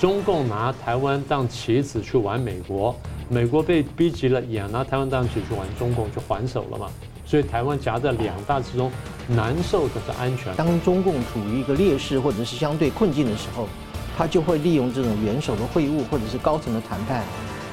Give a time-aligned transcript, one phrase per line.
[0.00, 2.96] 中共拿台湾当棋子去玩美国，
[3.28, 6.86] 美国被逼急了，也拿台湾当棋去玩中共，就还手了嘛。
[7.26, 8.90] 所以台湾夹在两大之中，
[9.28, 10.56] 难受的是安全。
[10.56, 13.68] 当中共处于一个劣势或者是相对困境的时候，
[14.16, 17.22] 他就会利用这种元首的会晤或者是高层的谈判，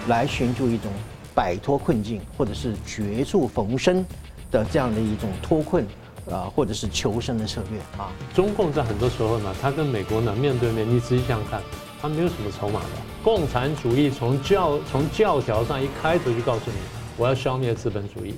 [0.10, 0.92] 来寻求一种
[1.34, 4.06] 摆脱困境或者是绝处逢生
[4.52, 5.88] 的这样的一种脱困
[6.30, 8.12] 啊，或者是求生的策略啊。
[8.36, 11.62] 中共在很多时候呢，他跟美国呢面对面，你仔细想想看。
[12.02, 12.90] 他没有什么筹码的，
[13.24, 16.78] 共产主义从教从教条上一开头就告诉你，
[17.18, 18.36] 我要消灭资本主义。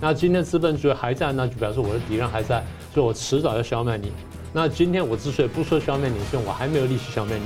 [0.00, 2.64] 那今天资本主义还在，那就表示我的敌人还在，
[2.94, 4.12] 所以我迟早要消灭你。
[4.52, 7.44] 那今天我之所以不说消灭你，是因为我还没有力气消灭你。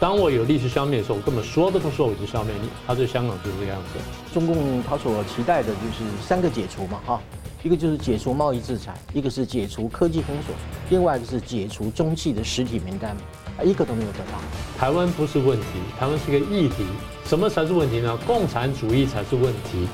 [0.00, 2.68] 当我有力气消灭的时候，我根本说都不说，我就消灭你。
[2.86, 3.98] 他对香港就是这个样子。
[4.34, 7.20] 中共他所期待的就是三个解除嘛，哈，
[7.62, 10.54] 一个就是解除贸易制裁，一个是解除科技封锁，
[10.90, 13.16] 另外一个是解除中企的实体名单。
[13.64, 14.38] 一个都没有得到。
[14.78, 15.66] 台湾不是问题，
[15.98, 16.86] 台湾是一个议题。
[17.24, 18.16] 什么才是问题呢？
[18.26, 19.86] 共产主义才是问题。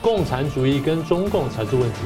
[0.00, 1.98] 共产主义跟中共才是问题。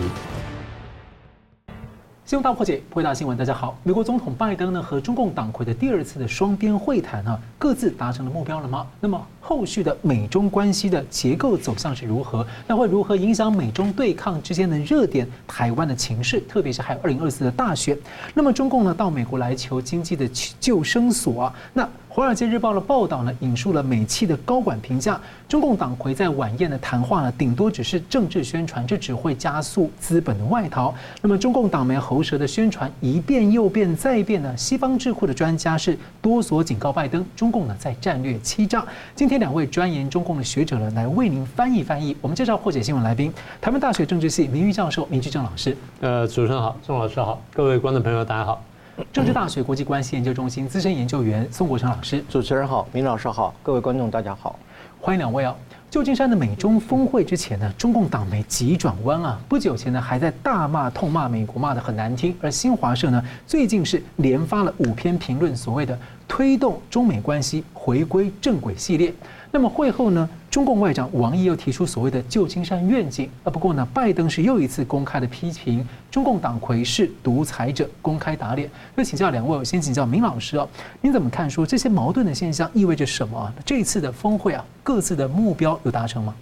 [2.33, 3.37] 新闻大破解，破解大新闻。
[3.37, 8.87] 大家好，美国总统拜登呢和中共党魁的第二次的双边会谈呢，各自达成了目标了吗？
[9.01, 12.47] 那么后续的美中关系的结构走向是如何？
[12.67, 15.29] 那会如何影响美中对抗之间的热点？
[15.47, 17.99] 台湾的情势，特别是还有二零二四的大选。
[18.33, 20.27] 那么中共呢到美国来求经济的
[20.59, 21.85] 救生索啊，那。
[22.15, 25.19] 《华尔街日报》的报道呢，引述了美企的高管评价，
[25.49, 30.95] 中共党魁在晚宴的谈话呢，顶多只是政治宣传，这只会加速资本的外逃。
[31.23, 34.55] 那么，中共党媒喉舌的宣传一变又变再变呢？
[34.59, 38.85] 西方智库的专家是多所警告拜登，中共呢在战略欺诈。
[39.15, 42.15] 今天两位专研中共的学者呢，来为您翻译翻译。
[42.21, 45.75] 我们介绍破解新闻来宾，台湾大学政治系名誉教授明居正老师。
[46.03, 48.63] 呃，主持人好，宋老师好，各位观众朋友大家好。
[49.11, 54.59] 政治大学国际关系研究中心资深研究员宋国成老师，主持人好，明老师好，各位观众大家好，
[55.01, 55.55] 欢迎两位啊！
[55.91, 65.99] 旧金山的美中峰会之前呢，中共党媒急转弯啊，不久前呢还在大骂痛骂美国骂得很难听，而新华社呢最近是连发了五篇评论，所谓的
[66.29, 69.13] 推动中美关系回归正轨系列。
[69.55, 73.51] 那么会后呢，中共外长王毅又提出所谓的旧金山愿景啊。
[73.51, 78.71] 不过呢，拜登是又一次公开的批评中共党魁是独裁者，公开打脸。
[78.95, 80.67] 那请教两位，我先请教明老师啊，
[81.03, 81.49] 您怎么看？
[81.51, 83.53] 说这些矛盾的现象意味着什么？
[83.63, 86.35] 这一次的峰会啊，各自的目标有达成吗？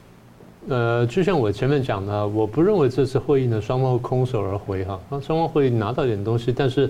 [0.69, 6.89] 呃，就像我前面讲的，我不认为这次会议呢，双方会空手而回哈，双方会拿到点东西，但是，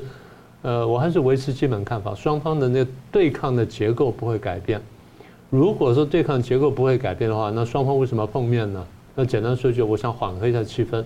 [0.60, 4.78] 呃，我还是维持基本看法，双方的那个对抗的结构不会改变。
[5.50, 8.86] 如果说对抗结构不会改变的话，那双方为什么要碰面呢？
[9.16, 11.04] 那简单说句，我想缓和一下气氛。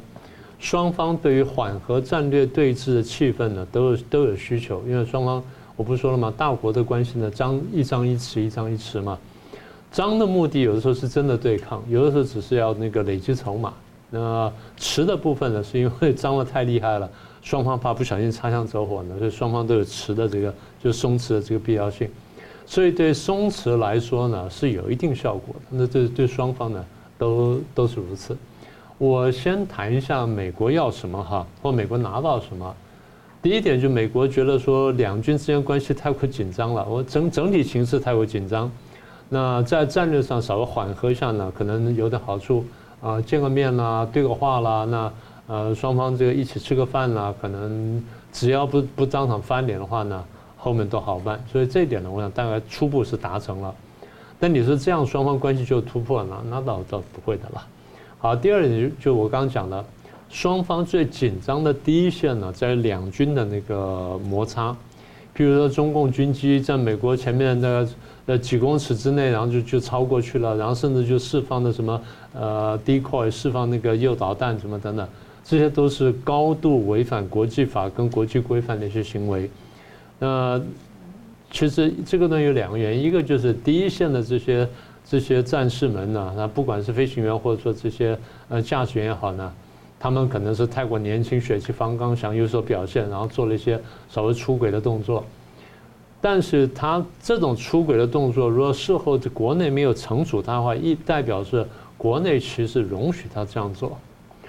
[0.58, 4.82] 双方对于缓和战略对峙的气氛呢，都有都有需求。
[4.86, 5.42] 因为双方，
[5.76, 6.32] 我不是说了吗？
[6.36, 9.18] 大国的关系呢，张一张一弛，一张一弛嘛。
[9.90, 13.72] 张的目的有的时候是真的对抗，有的时候只是要那个累积筹码。
[14.10, 22.10] 那弛的部分呢，是因为张的太厉害了，双方怕不小心擦枪走火呢，所以双方都有弛的这个，就松弛的这个必要性。
[22.66, 25.66] 所以对松弛来说呢，是有一定效果的。
[25.70, 26.84] 那这对双方呢，
[27.18, 28.36] 都都是如此。
[28.96, 32.74] 我先谈一下美国要什么哈，或美国拿到什么。
[33.42, 38.70] 第一点就美国觉得说两军之间关系太过紧张了，我整整体形势太过紧张。
[39.28, 42.64] 那在战略上稍微缓和一下呢，可能有点好处
[43.02, 45.12] 啊，见个面啦，对个话啦，那
[45.48, 48.02] 呃双方这个一起吃个饭啦，可能
[48.32, 50.24] 只要不不当场翻脸的话呢。
[50.64, 53.74] 后面都好办，所以这一点呢，我想大概初步是达成了。
[54.40, 57.62] 但你说这样双方关系就突破了，那那倒倒不会的了。
[58.16, 59.84] 好，第二点就就我刚刚讲的，
[60.30, 64.74] 双方最紧张的第一线呢，在两军的那个摩擦，
[65.34, 67.86] 比如说中共军机在美国前面的
[68.24, 72.00] 呃几公尺之内，然后就就超过去了，然后甚至就释放的什么
[72.32, 75.06] 呃 decoy 释放那个诱导弹什么等等，
[75.44, 79.50] 这些都是高度违反国际法跟国际规范的一些行为。
[80.24, 80.58] 那
[81.50, 84.66] 其实这个呢有两个原因，一个就是第一线的这些
[85.04, 88.18] 这些战士们呢，那不管是飞行员或者说这些
[88.48, 89.52] 呃驾驶员也好呢，
[90.00, 93.78] 他们可能是太过年轻、血气方刚，想有所表现，然后做了一些
[94.08, 95.22] 稍微出轨的动作。
[96.22, 101.66] 但是他这种出轨的动作，如果事后国内没有惩处他的话，一代表是
[101.98, 103.98] 国内其实容许他这样做。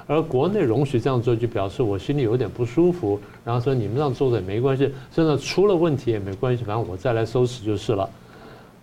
[0.08, 8.10] 而国内容许这样做，就表示我心里有点不舒服，然后说你们这样做的也没关系，甚至出了问题也没关系，反正我再来收拾就是了。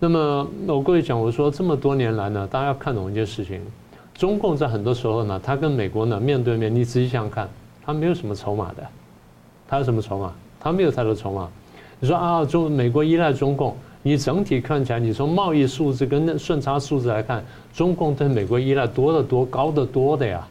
[0.00, 3.60] 那么我各位讲，我说这么多年来呢，大家要看懂一件事情，
[4.14, 7.48] 中共在很多时候呢，他跟美国呢面对面，你仔细想想看，
[7.84, 8.82] 他没有什么筹码的，
[9.69, 10.32] 他有什么筹码？
[10.58, 11.48] 他没有太多筹码。
[12.00, 20.44] 你说啊，中美国依赖中共，你整体看起来，你从贸易数字跟顺差数字来看，中共对美国依赖多得多、高得多的呀。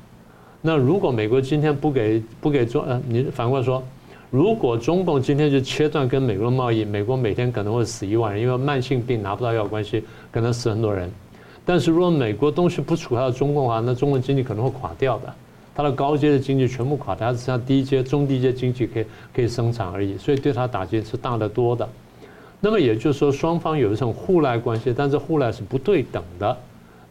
[0.62, 3.84] 那如果美国今天不给不给中呃，你反过来说，
[4.30, 11.10] 如果中共今天就切断跟美国的贸易，美国每天可能会死一万人，因为慢性病拿不到药关系，可能死很多人。
[11.66, 15.34] 但是如果美国东西不出到中共的话，那中国经济可能会垮掉的，
[15.76, 19.06] 它的高阶的经济全部垮掉，它只剩下低阶、中低阶经济可以
[19.36, 21.88] 可以生产而已，所以对它打击是大得多的。
[22.60, 26.56] 那么也就是说，双方有一种互赖关系，但是互赖是不对等的。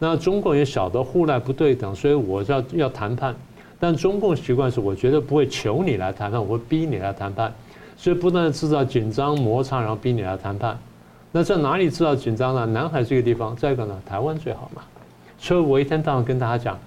[0.03, 3.35] 那中共也晓得互赖不对等，所以我要要谈判。
[3.79, 7.53] 但中共习惯是，我绝对不会求你来谈判，我会逼你来谈判。
[7.95, 10.75] 所以不断的制造紧张摩擦，然后逼你来谈判。
[11.31, 12.65] 那在哪里制造紧张呢？
[12.65, 14.81] 南海这个地方，再一个呢，台湾最好嘛。
[15.37, 16.79] 所以我一天到晚跟大家讲，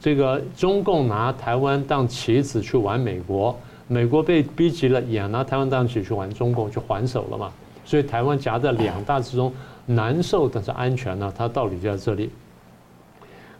[0.00, 3.56] 这个中共拿台湾当棋子去玩美国。
[3.86, 7.52] 美国被逼急了，也拿台湾当棋去玩中共，就还手了嘛。
[7.84, 9.52] 所以台湾夹在两大之中，
[9.88, 12.30] 难受但是安全呢，它道理就在这里。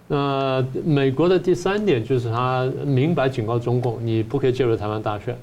[0.06, 5.36] 那美国的第三点就是他明白警告中共，你不可以介入台湾大选。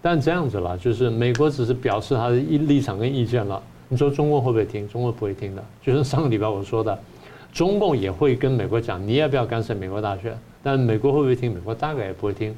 [0.00, 3.62] 但这样子了，就是美国只是表示他的立场跟意见了。
[3.88, 4.88] 你说中共会不会听？
[4.88, 5.64] 中共不会听的。
[5.82, 6.98] 就是上个礼拜我说的，
[7.52, 10.36] 中共也会跟美国讲，你要不要干涉美国大选？
[10.62, 11.52] 但美国会不会听？
[11.52, 12.52] 美国大概也不会听。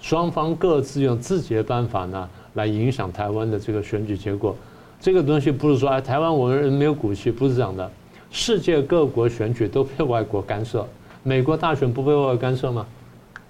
[0.00, 4.54] 双方各自用自己的办法呢，来影响台湾的这个选举结果。
[5.00, 7.90] 这个东西不是说哎，台湾我们人没有骨气，不是这样的。
[8.30, 10.86] 世界各国选举都被外国干涉，
[11.22, 12.86] 美国大选不被外国干涉吗？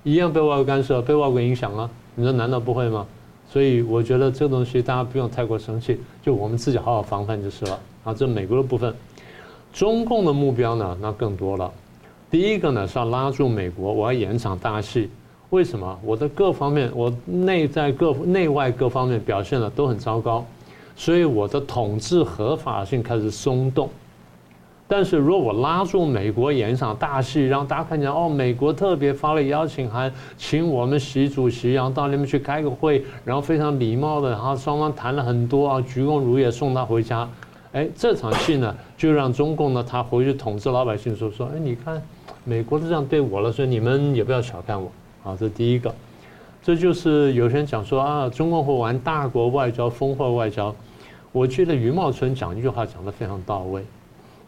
[0.04, 1.90] 一样被外国干涉，被外国影响啊。
[2.14, 3.04] 你说难道不会吗？
[3.50, 7.80] 所以我觉得这个东西大家不用太过生气，就我们自己好好防范就是了。
[8.04, 8.94] 啊，这美国的部分，
[9.72, 11.70] 中共的目标呢，那更多了。
[12.30, 15.10] 第一个呢是要拉住美国，我要演场大戏。
[15.50, 20.46] 为什么我的各方面，我内在各内外各方面表现的都很糟糕，
[21.00, 23.88] 所以我的统治合法性开始松动。
[24.86, 37.26] 但是如果我拉住美国演一场大戏，让大家看见哦，美国特别发了邀请函，请我们习主席然后到那边去开个会，然后非常礼貌的，然后双方谈了很多啊，鞠躬如也送他回家。
[37.72, 42.02] 哎，这场戏呢，就让中共呢他回去统治老百姓说说，哎，你看
[42.44, 44.92] 美国都这样对我了，所以你们也不要小看我。
[45.22, 45.94] 好，这第一个，
[46.62, 50.74] 这就是有些人讲说啊，中共会玩大国外交、烽火外交。
[51.32, 53.84] 我觉得余茂春讲一句话讲得非常到位。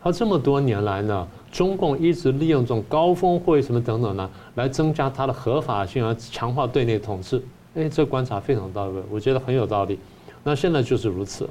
[0.02, 7.40] 他这么多年来呢，中共一直利用这种高峰会什么等等呢，来增加它的合法性，而强化对内统治。
[7.76, 9.96] 哎，这观察非常到位，我觉得很有道理。
[10.43, 11.49] 那现在就是如此，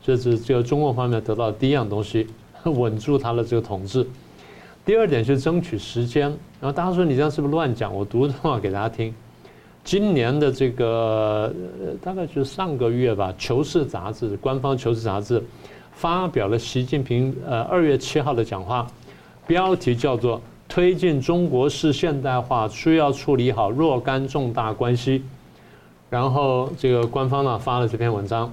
[0.00, 2.28] 这是这个中共方面得到的第一样东西，
[2.62, 4.06] 稳住他的这个统治。
[4.84, 6.28] 第二点是争取时间，
[6.60, 7.92] 然后大家说你这样是不是乱讲？
[7.92, 9.12] 我读一段话给大家听。
[9.84, 11.52] 今年的这个
[12.02, 15.42] 大概就是上个月吧，《求是》杂志官方《求是》杂志
[15.92, 18.86] 发表了习近平呃二月七号的讲话，
[19.46, 25.22] 标题叫做“推进中国式现代化需要处理好若干重大关系”。
[26.10, 28.52] 然后这个官方呢发了这篇文章，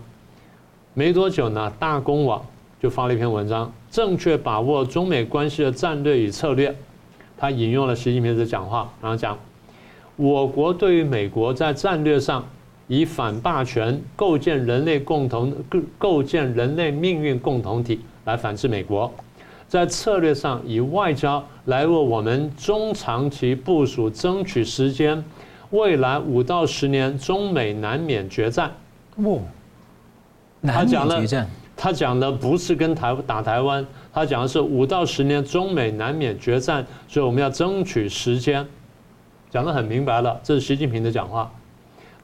[0.94, 2.42] 没多久呢，大公网
[2.82, 3.72] 就发了一篇文章。
[3.92, 6.76] 正确把握中美关系的战略与策略，
[7.38, 9.38] 他引用了习近平的讲话，然后讲：
[10.16, 12.48] 我国对于美国在战略上
[12.88, 19.12] 以反霸权、构建人类共同、构构建人类命运共同体来反制美国，
[19.68, 25.24] 在策略上以外交来为我们中长期部署争取时间，
[25.72, 28.72] 未来五到十年中美难免决战。
[29.18, 29.40] 哦，
[30.62, 31.50] 难免决战。
[31.78, 38.66] 他讲的不是跟台打台湾，他讲的是五到十年中美难免决战，所以我们要争取时间，
[39.56, 40.38] 讲得很明白了。
[40.44, 41.50] 这是习近平的讲话，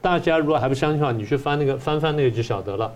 [0.02, 2.92] 大家如果还不相信的话，你去翻那个翻翻那个就晓得了。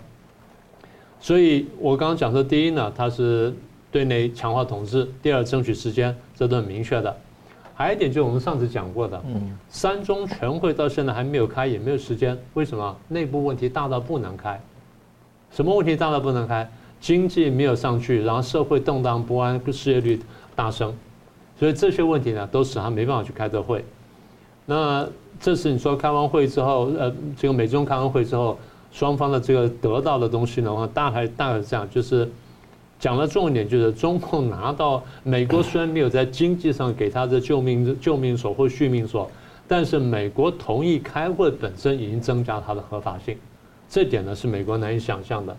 [1.19, 3.51] 所以我刚刚讲说，第一呢，它是
[3.89, 7.17] 对内强化统治；第二，争取时间，这都很明确的。
[7.73, 9.19] 还有一点就是我们上次讲过的，
[9.69, 12.95] 三中全会到现在还没有开，也没有时间，为什么？
[13.07, 14.61] 内部问题大到不能开。
[15.49, 16.69] 什么问题大到不能开？
[16.99, 20.21] 经济没有上去，然后社会动荡不安，失业率
[20.55, 20.93] 大升，
[21.57, 23.83] 所以这些问题呢，都使他没办法去开这会。
[24.69, 25.07] 那
[25.39, 28.59] 这次你说开完会之后，呃，这个美中开完会之后，
[28.91, 32.29] 双方的这个得到的东西的话，大概大概是这样，就是
[32.99, 39.31] 讲的重点就是中共拿到美国虽然没有在经济上给他的救命救命所或续命所，
[39.69, 43.37] 但是美国同意开会本身已经增加它的合法性。
[43.89, 45.55] 这点呢是美国难以想象的，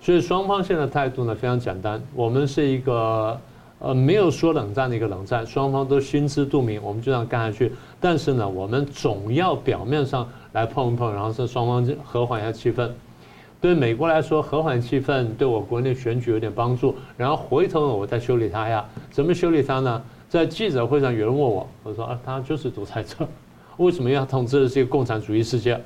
[0.00, 3.38] 所以双方现在态度呢非常简单，我们是一个
[3.80, 7.72] 呃没有说冷战的一个冷战，双方都心知肚明，我们就这样干下去。
[7.98, 12.88] 但是呢，我们总要表面上来碰一碰，然后是双方就和缓一下气氛。
[13.60, 16.94] 对美国来说，和缓气氛对我国内选举有点帮助。
[17.16, 18.84] 然后回头呢，我再修理他呀？
[19.10, 20.02] 怎么修理他呢？
[20.28, 23.26] 在记者会上，有人问我，我说啊，他就是独裁者，
[23.78, 25.80] 为什么要统治这个共产主义世界？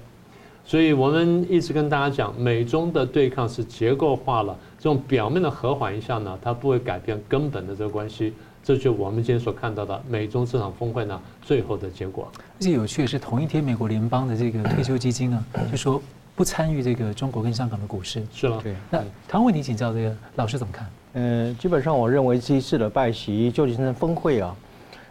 [0.66, 8.33] 所以我们一直跟大家讲，美中的对抗是结构化了，这种表面的和缓一下呢，它不会改变根本的这个关系。
[8.62, 12.26] 这就是我们今天所看到的美中这场峰会呢，最后的结果。
[12.38, 16.00] 而且有趣的是，同一天，美国联邦的这个退休基金呢，就说
[16.35, 18.26] 不参与这个中国跟香港的股市。
[18.33, 18.75] 是了，对。
[18.90, 20.88] 那台湾问你，请教这个老师怎么看？
[21.12, 24.56] 呃，基本上我认为这一次的拜习旧金山峰会啊，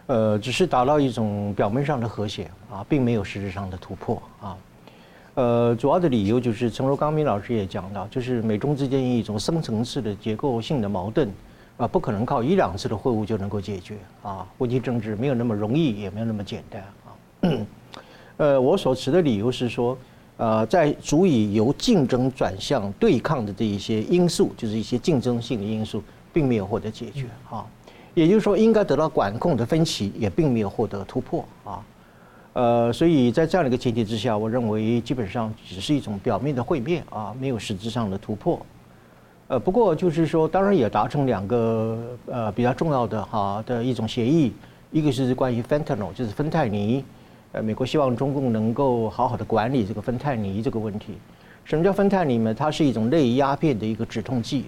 [0.06, 4.56] 呃，只是达到一种表面上的和谐啊，并没有实质上的突破啊。
[5.34, 11.30] 呃，主要的理由就是，陈如刚明老师也讲到，就是美中之间一种深层次的结构性的矛盾。
[11.76, 14.46] 啊，不可能靠一两次的会晤就能够解决啊！
[14.56, 17.66] 国际政治没有那么容易，也没有那么简单啊。
[18.38, 19.98] 呃，我所持的理由是说，
[20.36, 26.00] 呃，在足以由竞争转向对抗的这一些因素，就是一些竞争性的因素，
[26.32, 27.66] 并没有获得解决啊。
[28.14, 31.82] 也就是说，应该得到管控的分歧也并没有获得突破啊。
[32.54, 38.64] 呃，所以在这样的一个前提之下，我认为基本上只是一种表面的会面啊，没有实质上的突破。
[39.48, 44.52] 呃，不过就是说，当然也达成两个呃比较重要的哈的一种协议，
[44.92, 47.04] 一个是关于 fentanyl，就是芬太尼，
[47.50, 51.14] 呃，美国希望中共能够好好的管理这个芬太尼这个问题。
[51.64, 52.54] 什么叫芬太尼呢？
[52.54, 54.66] 它是一种类鸦片的一个止痛剂，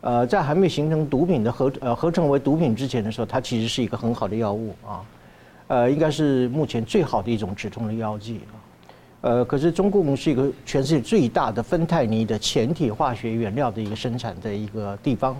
[0.00, 5.00] 呃，在还没有形成毒品的合呃合成为毒品之前的时候，它其实是一个很好的药物啊，
[5.72, 8.52] 呃，应该是目前最好的一种止痛的药剂啊。
[9.22, 15.34] 呃，可是中共是一个全世界最大的芬太尼的前体化学原料的一个生产的一个地方，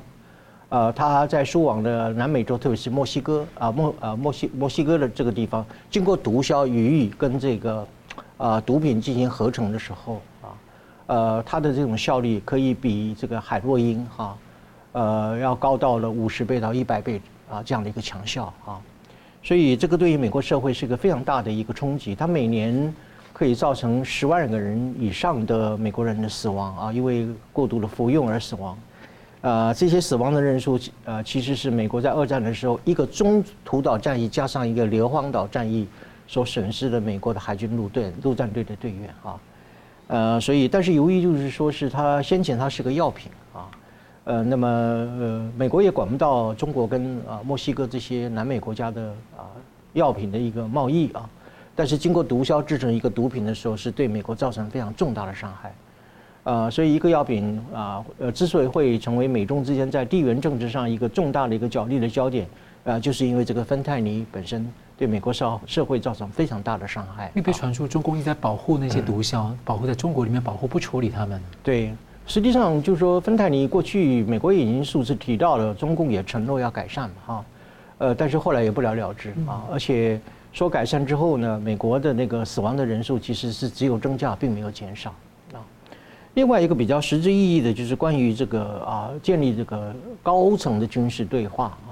[0.71, 7.87] 呃，它在输往的南美洲，特别是墨西哥啊墨啊墨西墨西哥的这个地方，经过毒枭予以跟这个
[8.39, 10.49] 啊毒品进行合成的时候啊，
[11.09, 14.39] 呃，它的这种效率可以比这个海洛因哈，
[14.93, 17.21] 呃，要高到了五十倍到一百倍
[17.51, 18.81] 啊这样的一个强效啊，
[19.43, 22.95] 所以这个对于美国社会是一个非常大的一个冲击，它每年。
[23.35, 28.79] 可以造成十万个人以上的美国人的死亡啊，因为过度的服用而死亡。
[29.41, 35.89] 呃，这些死亡的人数，呃，其实是美国在二战的时候一个中途岛战役加上一个硫磺岛战役
[36.29, 39.41] 所损失的美国的海军陆队陆战队的队员啊。
[40.09, 43.33] 呃，所以，但是由于就是说是它先前它是个药品，
[44.25, 49.51] 呃，那么呃，美国也管不到中国跟啊墨西哥这些南美国家的啊
[49.95, 51.29] 药品的一个贸易啊。
[51.75, 55.75] 但是经过毒枭制成一个毒品的时候，是对美国造成非常重大的伤害，
[56.45, 62.47] 呃，所以一个药品啊，呃，之所以会成为美中之间在地缘政治上一个重大的一个角力的焦点，
[62.85, 67.29] 啊，就是因为这个芬太尼本身对美国社社会造成非常大的伤害。
[67.29, 71.41] 因为被传出中共一直在保护那些毒枭，保护在中国里面保护不处理他们。
[71.63, 71.95] 对，
[72.27, 77.45] 实际上就是说芬太尼过去美国已经数次提到了，中共也承诺要改善嘛，哈，
[77.99, 80.21] 呃，但是后来也不了了之啊，而且。
[80.53, 85.09] 说改善之后呢，美国的那个死亡的人数其实是只有增加，并没有减少
[85.55, 85.65] 啊。
[86.35, 91.89] 另外一个比较实质意义的就是关于这个啊，建立这个高层的军事对话啊。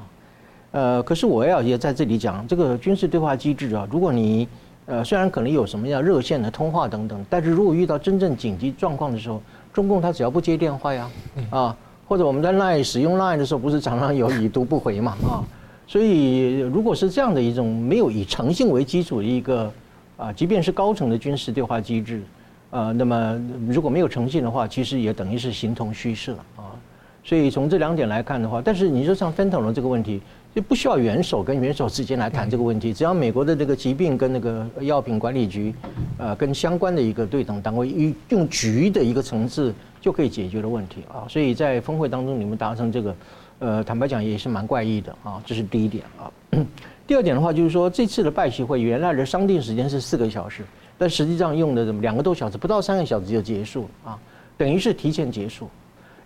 [0.72, 4.46] 呃，可是我要也在这里讲，这个军事对话机制啊，如果你
[4.84, 9.40] 呃虽然可能有什么样热线的通话等等，但是如果遇到真正紧急状况的时候，
[9.80, 11.10] 中共他只要不接电话呀，
[11.48, 11.74] 啊，
[12.06, 15.40] 或者我们在 Line 使用 Line 的时候，不是常常有已读不回嘛啊。
[15.86, 19.72] 所以，如果是这样的一种没有以诚信为基础的一个
[20.18, 22.20] 啊，即便是高层的军事对话机制，
[22.68, 26.76] 呃，那么如果没有诚信的话，其实也等于是形同虚设啊。
[27.24, 30.20] 所以从这两点来看的话，但是你说像芬太尼这个问题，
[30.54, 35.74] 就不需要元首跟元首之间来谈这个问题，只要美国的这个疾病跟那个药品管理局，
[36.18, 41.24] 呃，跟相关的一个对等单位用局的一个层次就可以解决的问题啊。
[41.28, 43.14] 所以在峰会当中，你们达成这个。
[43.62, 46.32] 呃，坦白讲也是蛮怪异的啊，这是第一点啊。
[47.06, 50.64] 第二点的话，就是说这次的拜习会原来的商定时间是四个小时，
[50.96, 54.18] 但实际上用的怎么两个多小时，不到三个小时就结束啊，
[54.56, 55.68] 等于是提前结束。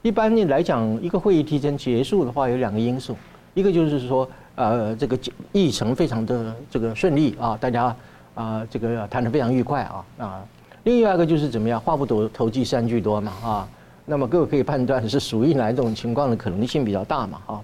[0.03, 3.17] 一般来讲，一个会议提前结束的话，有两个因素，
[3.55, 5.19] 一个就是说呃这个
[5.53, 7.97] 议程非常的这个顺利啊，大家
[8.35, 10.45] 啊这个谈得非常愉快啊啊。
[10.83, 13.69] 另外一个就是怎么样，话不投投机三句多嘛啊。
[14.05, 17.41] 那么各位可以判断是属于哪一种情况的可能性比较大嘛？
[17.47, 17.61] 啊，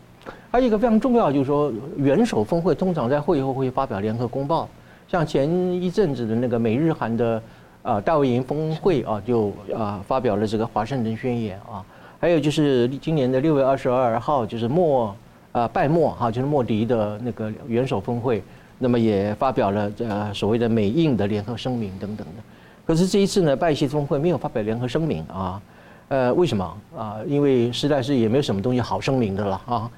[0.50, 4.66] 还有一个非常重要，就是说元首峰会通常在会后会发表联合公报，
[5.06, 5.46] 像前
[5.82, 7.42] 一阵子的那个美日韩的
[7.82, 11.84] 啊大卫营峰会啊，就啊发表了这个华盛顿宣言啊，
[12.18, 15.14] 还有就是今年的六月二十二号，就是莫
[15.52, 18.42] 啊拜莫哈，就是莫迪的那个元首峰会，
[18.78, 22.42] 那么也发表了呃所谓的美印的联合声明等等的。
[22.86, 25.60] 可是这一次呢，拜习峰会没有发表联合声明啊。
[26.08, 27.18] 呃，为什么啊？
[27.26, 29.90] 因为实在是也没有什么东西好声明的了啊。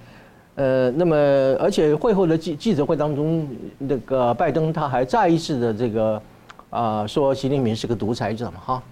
[0.57, 1.17] 呃，那么
[1.59, 6.23] 而且会后的记记者会当中，那个拜登他还再一次的这个
[6.69, 8.83] 啊说习近平是个独裁者嘛哈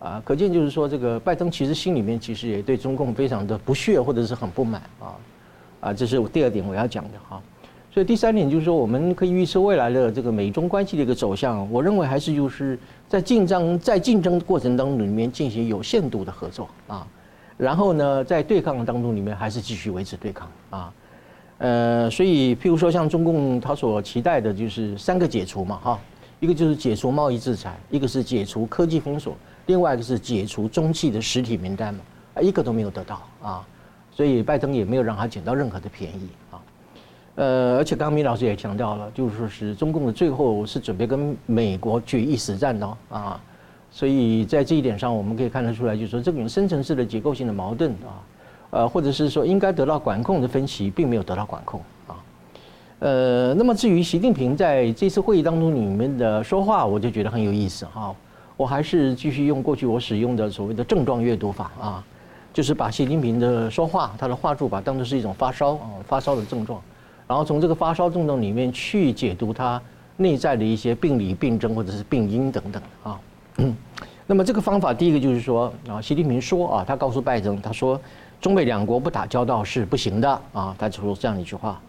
[0.00, 5.14] 啊，可见就是说这个拜登其实心里面其实也对中共非常的不屑或者是很不满啊
[5.84, 7.40] 啊，这是我第二点我要讲的哈。
[7.92, 11.70] 所以第三点就是说，我们可以预测未来的这个美中关系的一个走向。
[11.70, 17.06] 我认为还是就是在竞争在竞争过程当中里面进行有限度的合作啊，
[17.56, 20.92] 然后呢，在对抗当中里面还是继续维持对抗啊。
[21.58, 26.00] 呃，所以譬如说像中共他所期待的就是三个解除嘛哈，
[26.40, 29.36] 一个就是解除贸易制裁，一个是解除科技封锁，
[29.66, 32.00] 另外一个是解除中企的实体名单嘛，
[32.34, 33.66] 啊，一个都没有得到啊，
[34.14, 36.62] 所以拜登也没有让他捡到任何的便宜啊。
[37.36, 43.40] 呃，而且刚刚米老师也强调了，就是说是中共的最后是准备跟美国决一死战的啊，
[43.90, 48.22] 所以在这一点上，我们可以看得出来，就是说这种深层次的结构性的矛盾啊，
[48.70, 52.14] 呃，或者是说应该得到管控的分歧，并没有得到管控啊。
[53.00, 58.14] 呃，那么至于习近平在这次会议当中里面的说话，我就觉得很有意思哈。
[58.56, 62.04] 我还是继续用过去我使用的所谓的症状阅读法啊，
[62.54, 66.80] 就是把习近平的说话，他的话术吧，当作是一种发烧啊，发烧的症状。
[67.26, 69.80] 然后从这个发烧症状里面去解读他
[70.18, 73.20] 内在的一些病理、病症或者是病因等等啊。
[74.26, 78.00] 那么这个方法，第一个就是说啊，习近平说啊，他告诉拜登，他说
[78.40, 81.80] 中美两国不打交道是不行的啊，他就说这样一句话。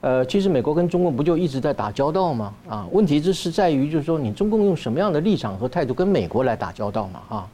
[0.00, 2.52] 呃，其实美国跟中共不就一直在打交道吗？
[2.68, 7.20] 啊，问题就是在于就是说你中共用什么样的立场和态度跟美国来打交道嘛？
[7.28, 7.48] 啊，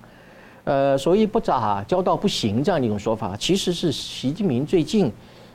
[0.71, 5.11] 呃，所以不打交道不行这样的一种说法，其实是习近平最近。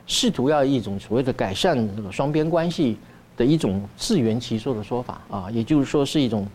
[0.08, 2.98] 试图要一种所谓的改善这个双边关系
[3.36, 6.46] 的一种自圆其说的说法啊，也就是说是一种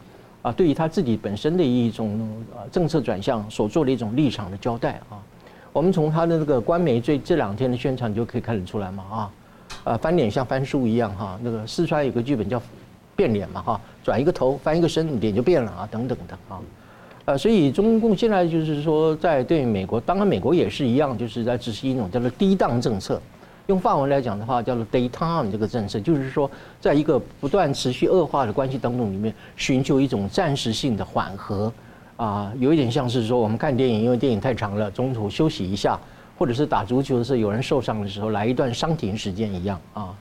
[0.43, 5.19] 啊，对于他自己本身的一种呃政策转向所做的一种立场的交代啊。
[5.73, 9.31] 我们从他的那个官媒这这两天的宣传就可以看得出来嘛啊，
[9.85, 12.63] 呃翻脸像翻书一样哈，那个四川有个剧本叫
[13.17, 16.61] 变脸嘛哈，转一个头翻一个身脸就变了啊等等的啊。
[17.31, 23.23] 呃，所以中共现在就是说在对美国，当然美国也是一样，就是在执行一种叫做低档政策。
[23.69, 31.73] 用范文来讲的话，叫做 “daytime” 这个政策，就是说，在一个不断持续恶化的关系当中里面，寻求一种暂时性的缓和，
[32.17, 35.97] 啊，有一点像是说我们看电影，因为电影太长了，中途休息一下，
[36.37, 40.15] 或者是打足球的时候有人受伤的时候来一段伤停时间一样啊，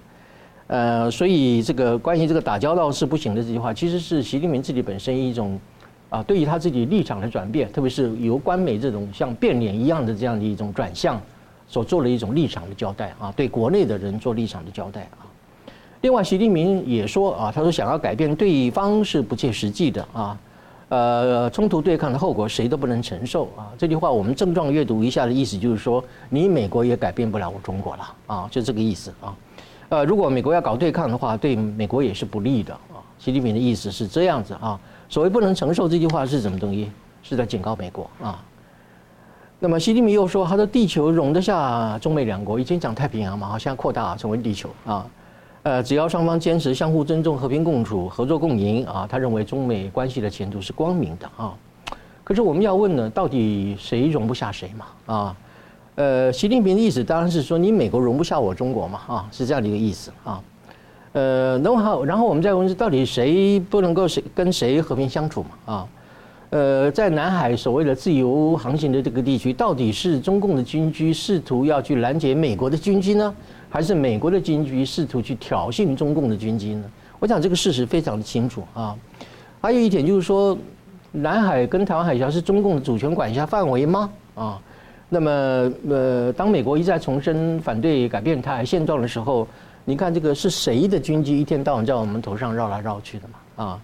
[0.68, 5.60] 呃，所以这个关于这个打交道是不行的这句话，其实是习近平自己本身一种
[6.10, 11.20] 啊，对于他自己立场的转变，特别是由官媒这种像变脸一样的这样的一种转向。
[11.72, 15.22] 所做了一种立场的交代啊，对国内的人做立场的交代啊。
[16.02, 20.40] 另外，习近平也说啊，他说想要改变对方是不切实际的啊，
[20.88, 23.70] 呃，冲突对抗的后果谁都不能承受啊。
[23.78, 29.36] 这句话我们症状阅读一下的意思就是说，你美国也改变不了我中国了啊，就这个意思啊。
[29.90, 32.98] 呃，如果美国要搞对抗的话，对美国也是不利的啊。
[33.20, 34.80] 习近平的意思是这样子啊。
[35.10, 36.90] 所谓不能承受这句话是什么东西？
[37.22, 38.42] 是在警告美国啊。
[39.60, 45.06] 那么习近平又说：“他说地球容得下中美两国，以前讲太平洋嘛，好像扩大成为地球啊。
[45.64, 51.54] 呃，只要双方坚持相互尊重、和平共处、合作共赢啊，他认为中美关系的前途是光明的啊。
[52.24, 54.86] 可是我们要问呢，到底谁容不下谁嘛？
[55.14, 55.36] 啊，
[55.96, 60.42] 呃，习近平的意思当然是说你美国容不下我中国嘛，啊，是这样的一个意思啊。
[61.14, 65.50] 呃，然后然后我们再问是到底谁不能够谁跟谁和平相处嘛？
[65.66, 65.88] 啊？”
[66.52, 73.36] 呃，在南海所谓的自由航行的这个地区，到底是中共的军机试图要去拦截美国的军机呢，
[73.70, 76.84] 还是美国的军机试图去挑衅中共的军机呢？
[77.20, 78.96] 我想这个事实非常的清楚啊。
[79.62, 80.58] 还有一点就是说，
[81.12, 84.10] 南海跟台湾海峡是中共的主权管辖范围吗？
[84.34, 84.60] 啊，
[85.08, 85.32] 那么
[85.88, 89.48] 呃，当美国一再重申反对改变台现状的时候，
[89.90, 93.66] 你看这个是谁的军机一天到晚在我们头上绕来绕去的嘛？
[93.66, 93.82] 啊？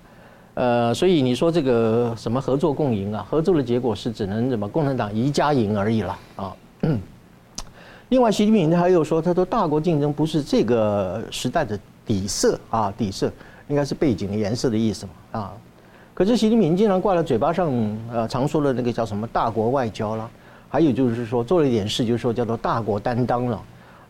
[0.54, 3.26] 呃，所以你说这个什么合作共赢啊？
[3.28, 6.56] 合作的结果是只能什么共产党一家赢而已了啊。
[8.10, 13.34] 另外，习近平他又说，他说大国竞争不是这个时代的底色啊，底色
[13.68, 15.54] 应该是背景的颜色的意思嘛啊。
[16.14, 20.30] 可是习近平经常挂在嘴巴上，呃，常说的那个叫什么大国外交了，
[20.70, 23.60] 还有就是说做了一点事，就是说叫做大国担当了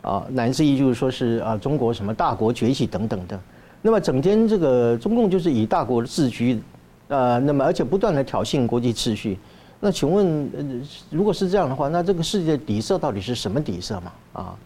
[0.06, 3.38] 啊，乃至于就是说是啊中国什么大国崛起等等的。
[3.82, 6.60] 那么整天这个中共就是以大国自居，
[7.08, 9.36] 呃，那么而且不断的挑衅国际秩序。
[9.78, 10.50] 那请问，
[11.10, 14.12] 如果是这样的话，那这个世界底色到底是什么底色嘛？
[14.32, 14.56] 啊，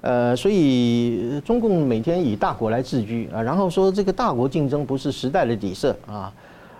[0.00, 6.32] 呃，所以中共每天以大国来自居啊，然后说这个大国竞争不是时代的底色啊，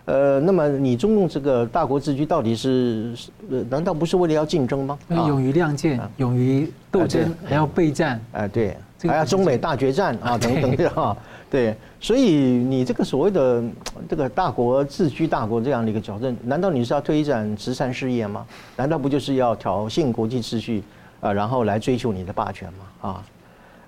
[0.07, 3.15] 呃，那么你中共这个大国自居到底是
[3.51, 4.99] 呃，难道不是为了要竞争吗？
[5.09, 11.17] 勇于亮剑，勇于斗争，还要备战，哎，对，还要中美大决战啊， 等等的哈。
[11.51, 13.63] 对，所以你这个所谓的
[14.09, 18.45] 这个大国自居大国这样的一个矫正，难道你是要推展慈善事业吗？
[18.77, 20.83] 难道不就是要挑衅国际秩序
[21.21, 23.09] 啊，然后来追求你的霸权吗？
[23.09, 23.23] 啊？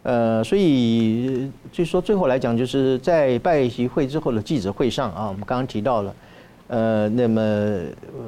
[0.06, 6.14] 呃，所以据说最后来讲，就是在拜习会之后的记者会上啊，我们刚刚提到了，
[6.68, 7.40] 呃，那么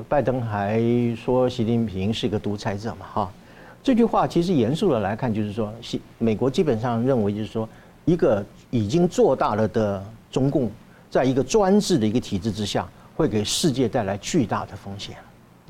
[0.08, 0.82] 拜登还
[1.14, 3.32] 说习近平是一个独裁者嘛，哈，
[3.80, 7.68] 这句话其实严肃的来看，就是说，西美国基本上认为就是说，
[8.06, 10.68] 一个已经做大了的中共，
[11.08, 15.16] 在一个专制的一个体制之下，会给世界带来巨大的风险，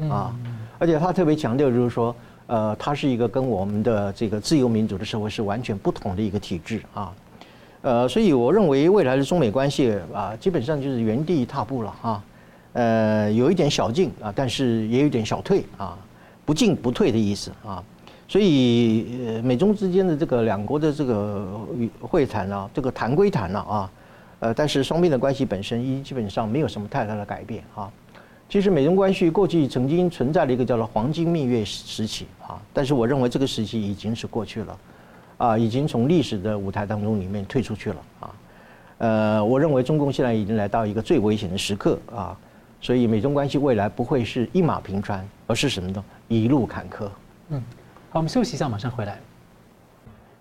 [0.09, 0.35] 啊，
[0.79, 2.17] 而且他特别强调就是说。
[2.49, 7.13] 呃，它是一个跟我们的这个自由民主的社会是完全不同的一个体制啊，
[7.83, 12.25] 呃，所以我认为未来的中美关系啊，基本上就是原地踏步了啊，
[12.73, 15.99] 呃，有一点小进啊，但是也有点小退啊，
[16.47, 17.85] 不进不退的意思啊，
[18.27, 21.47] 所以呃，美中之间的这个两国的这个
[22.01, 23.91] 会谈啊，这个谈归谈了啊，
[24.41, 27.91] 呃，但是双边的关系本身一基本上没有什么太大的改变啊。
[28.49, 34.79] 其实美中关系过去曾经存在了一个叫做“黄金蜜月”时期啊，但是我认为这个时期已经是过去了，
[35.37, 38.35] 啊，已经从历史的舞台当中里面退出去了啊，
[38.99, 42.35] 呃，我认为中共现在已经来到一个最危险的时刻啊，
[42.81, 46.03] 所以美中关系未来不会是一马平川，而是什么呢？
[46.27, 47.07] 一路坎坷。
[47.51, 47.63] 嗯，
[48.09, 49.21] 好，我们休息一下，马上回来。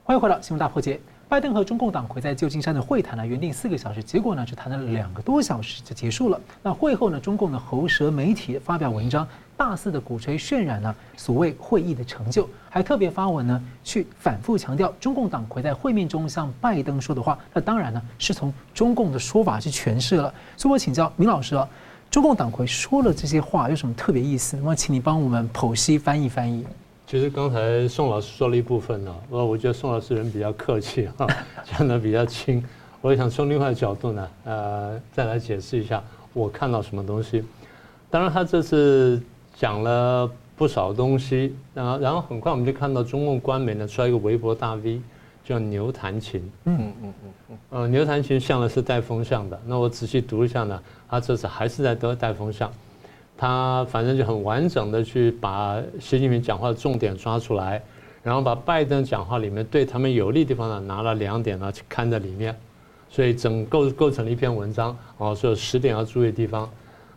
[0.06, 0.98] 欢迎回到新闻大破解。
[1.30, 6.40] 拜登和中共党魁在旧金山的会谈呢，原定四个小时，结果呢，只谈了两个多小时就结束了。
[6.64, 17.38] 那会后呢，中共的喉舌媒体发表文章，大肆的鼓吹渲染呢所谓会议的成就，还特别发文呢去反复强调中共党魁在会面中向拜登说的话。
[17.54, 20.34] 那当然呢是从中共的说法去诠释了。
[20.56, 21.68] 所以我请教明老师啊，
[22.10, 24.56] 中共党魁说了这些话有什么特别意思？
[24.56, 26.66] 那么请你帮我们剖析翻译翻译。
[27.08, 31.26] 其实刚才宋老师说了一部分呢，我我觉得宋老师人比较客气哈，
[31.64, 32.62] 讲的比较轻。
[33.00, 37.46] 我也想从另外的角度呢，呃，再来解释一下我看到什么东西。
[38.10, 39.22] 当然，他这次
[39.56, 45.00] 讲了不少东西，然后然后很快我们就看到中共官媒呢出来一个微博大 V，
[45.46, 46.42] 叫牛弹琴。
[46.66, 46.94] 嗯嗯
[47.24, 47.58] 嗯嗯。
[47.70, 50.78] 呃，牛弹琴向的是带风向的，那我仔细读一下呢，
[51.10, 52.70] 他这次还是在得带风向。
[53.38, 57.82] 他反正就很完整的去把习近平讲话的重点抓出来，
[58.24, 62.58] 然后把拜登讲话里面对他们有利的地方呢拿了两点呢去看在里面，
[63.10, 66.68] 所以整构构成了一篇文章哦，说有十点要注意的地方。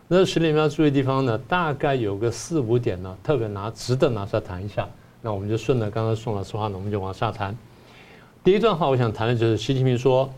[0.06, 4.86] 那十点要注意的地方呢，大概有个四五点呢，特别拿值得拿出来谈一下。
[5.22, 7.56] 那我们就顺着刚刚宋老师话呢，我们就往下谈。
[8.42, 10.28] 第一段话我想谈的就是习近平说，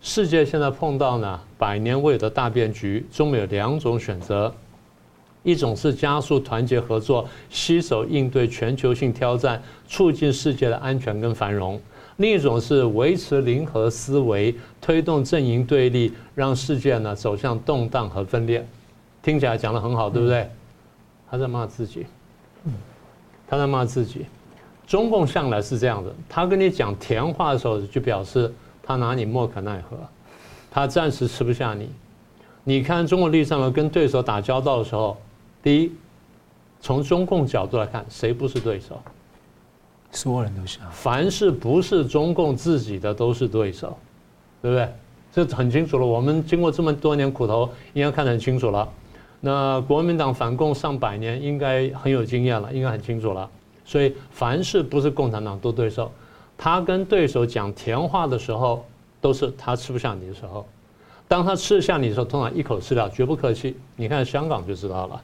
[0.00, 4.52] 世界现在碰到呢百年未有的大变局，中美有两种选择。
[5.44, 11.76] 一种是加速团结合作，携手应对全球性挑战，促进世界的安全跟繁荣；
[12.18, 18.64] 另一种是维持零和思维，推动阵营对立，让世界呢走向动荡和分裂。
[19.20, 20.48] 听起来讲得很好，对不对？
[21.28, 22.06] 他在骂自己，
[23.48, 24.26] 他在骂自己。
[24.86, 29.96] 中共向来是这样的，他跟你讲甜话的时候，就表示他拿你莫可奈何，
[30.70, 31.90] 他暂时吃不下你。
[32.62, 35.16] 你看中国历史上跟对手打交道的时候。
[35.62, 35.92] 第一，
[36.80, 39.00] 从中共角度来看，谁不是对手？
[40.10, 40.90] 所有人都是啊。
[40.92, 43.96] 凡是不是中共自己的都是对手，
[44.60, 44.88] 对不对？
[45.32, 46.04] 这很清楚了。
[46.04, 48.86] 我们经过这么多年苦头，应该看得很清楚了。
[49.40, 53.48] 那国民党反共上百年，应该很有经验了，应该很清楚了。
[53.84, 56.12] 所以，凡是不是共产党都对手，
[56.58, 58.84] 他跟对手讲甜话的时候，
[59.20, 60.66] 都是他吃不下你的时候。
[61.26, 63.76] 当他吃得下你的时候，通常一口吃掉，绝不客气。
[63.96, 65.22] 你看香港就知道了。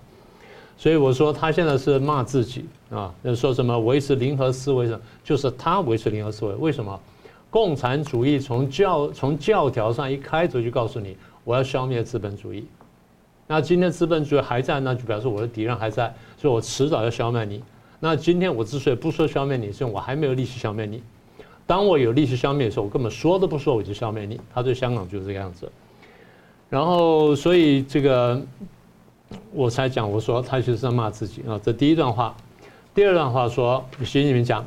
[0.78, 6.54] 所以我说他现在是骂自己啊，说什么维持零和思维什么，就是他维持零和思维。
[6.54, 6.98] 为什么？
[7.50, 12.64] 共产主义从教从教条上一开头就告诉你，我要消灭资本主义。
[13.48, 17.60] 那今天资本主义还在，那就表示我的敌人还在，所以我迟早要消灭你。
[17.98, 21.02] 那今天我之所以不说消灭你，是因为我还没有力气消灭你。
[21.66, 24.40] 当我有力气消灭的时候，我根本说都不说，我就消灭你。
[24.54, 25.68] 他对香港就是这个样子。
[26.70, 28.40] 然后，所以这个。
[29.52, 31.58] 我才讲，我说他其实是在骂自己啊。
[31.62, 32.34] 这第一段话，
[32.94, 34.66] 第二段话说，习近平讲，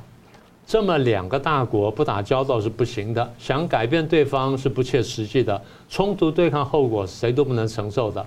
[0.66, 8.26] 这么两个大国不打交道是不行的，想改变对方是不切实际的，冲突对抗后果谁都不能承受的，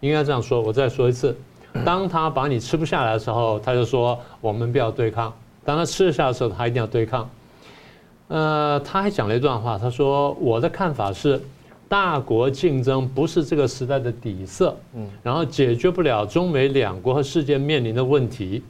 [0.00, 0.60] 应该这样说。
[0.60, 1.36] 我再说一次，
[1.84, 5.30] 当他把你吃不下来的时候，他就说我们不要对抗；
[5.64, 7.28] 当他吃得下的时候，他一定要对抗。
[8.28, 11.40] 呃，他还讲了一段话，他说我的看法是。
[11.92, 18.62] 大国竞争不是这个时代的底色，嗯，然后解决不了中美两国和世界面临的问题。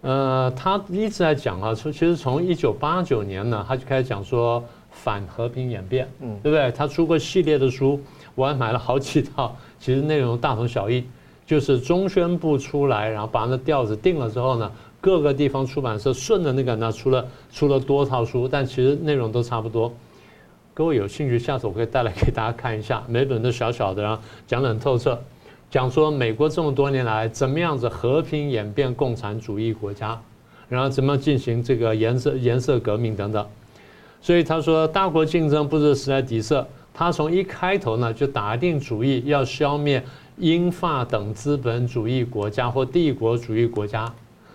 [0.00, 4.60] 呃，他一直在讲啊，说其实从一九八九年呢，他就开始讲说
[4.90, 6.72] 反和平演变，嗯，对不对？
[6.72, 8.00] 他出过系列的书，
[8.34, 11.04] 我还买了好几套，其实内容大同小异，
[11.46, 14.68] 就是中宣部出来，然后把那调子定了之后呢，
[15.00, 19.94] 各个地方出版社顺着那个呢，出了出了多套书，但其实内容都差不多。
[20.74, 25.20] 各位有兴趣，下次我可以带来给大家看一下，每本都小小的，然后讲得很透彻。
[25.70, 30.18] 讲说美国这么多年来怎么样子和平演变共产主义国家，
[30.70, 33.46] 然后怎么进行这个颜色颜色革命等等，
[34.22, 40.02] 所以他说大国竞争不是时代底色，他从一开头呢就打定主意要消灭
[40.38, 44.10] 英法等资本主义国家或帝国主义国家，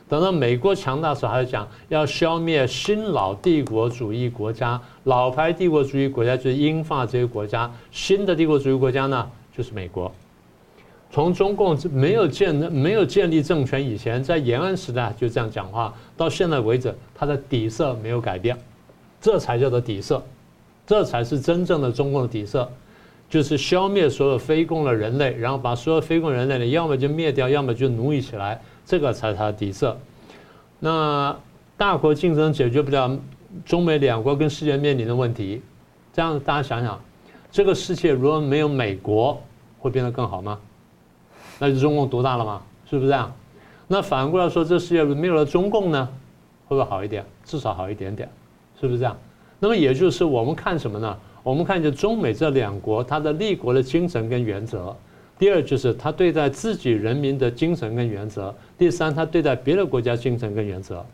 [0.10, 10.12] 等到美国强大时候，还是讲要消灭新老帝国主义国家，老牌帝国主义国家就是英法这些国家，新的帝国主义国家呢就是美国。
[11.10, 18.58] 从中共没有建没有建立政权以前，在延安时代就这样讲话，到现在为止，它的底色没有改变，
[19.22, 20.22] 这才叫做底色，
[20.86, 22.70] 这才是真正的中共的底色，
[23.30, 29.98] 就是消灭所有非共的人类，然后把所有非共人类呢，要么就灭掉，要么就奴役起来，这个才是它的底色。
[30.80, 31.36] 那
[31.76, 33.16] 大国竞争解决不了
[33.66, 35.62] 中美两国跟世界面临的问题，
[36.14, 37.00] 这样大家想想，
[37.52, 39.40] 这个世界如果没有美国，
[39.78, 40.58] 会变得更好吗？
[41.60, 42.62] 那就中共独大了吗？
[42.90, 43.30] 是不是这样？
[43.88, 46.08] 那反过来说，这世界没有了中共呢，
[46.68, 47.26] 会不会好一点？
[47.44, 48.30] 至少好一点点，
[48.80, 49.18] 是不是这样？
[49.60, 51.18] 那么也就是我们看什么呢？
[51.44, 54.96] 我们看就中美这两国它的立国的精神跟原则。
[55.40, 58.54] 第二就是他对待自己人民的精神跟原则。
[58.78, 61.06] 第三，他对待别的国家精神跟原则。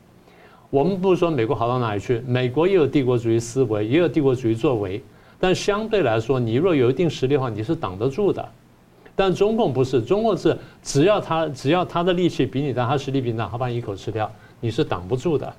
[0.69, 5.03] 我们不是说美国好到哪里去，美国也有帝国主义思维，也有帝国主义作为，
[5.39, 8.47] 但相对来说，你若有一定实力的话，你是挡得住的。
[9.15, 15.53] 但中共不是，中共是只要他只要他的力气比你大，他实力比你大，他把你一口吃掉，你是挡不住的。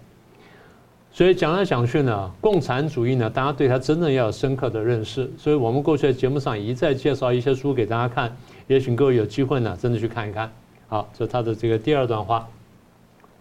[1.15, 5.31] 所以讲来讲去呢，共产主义呢，大家对他真的要有深刻的认识。
[5.39, 10.51] 所以我们过去的节目上一再介绍一些书给大家看，也请各位有机会呢，真的去看一看。
[10.89, 12.49] 好，这是他的这个第二段话，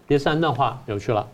[0.06, 1.26] 第三段话有趣了。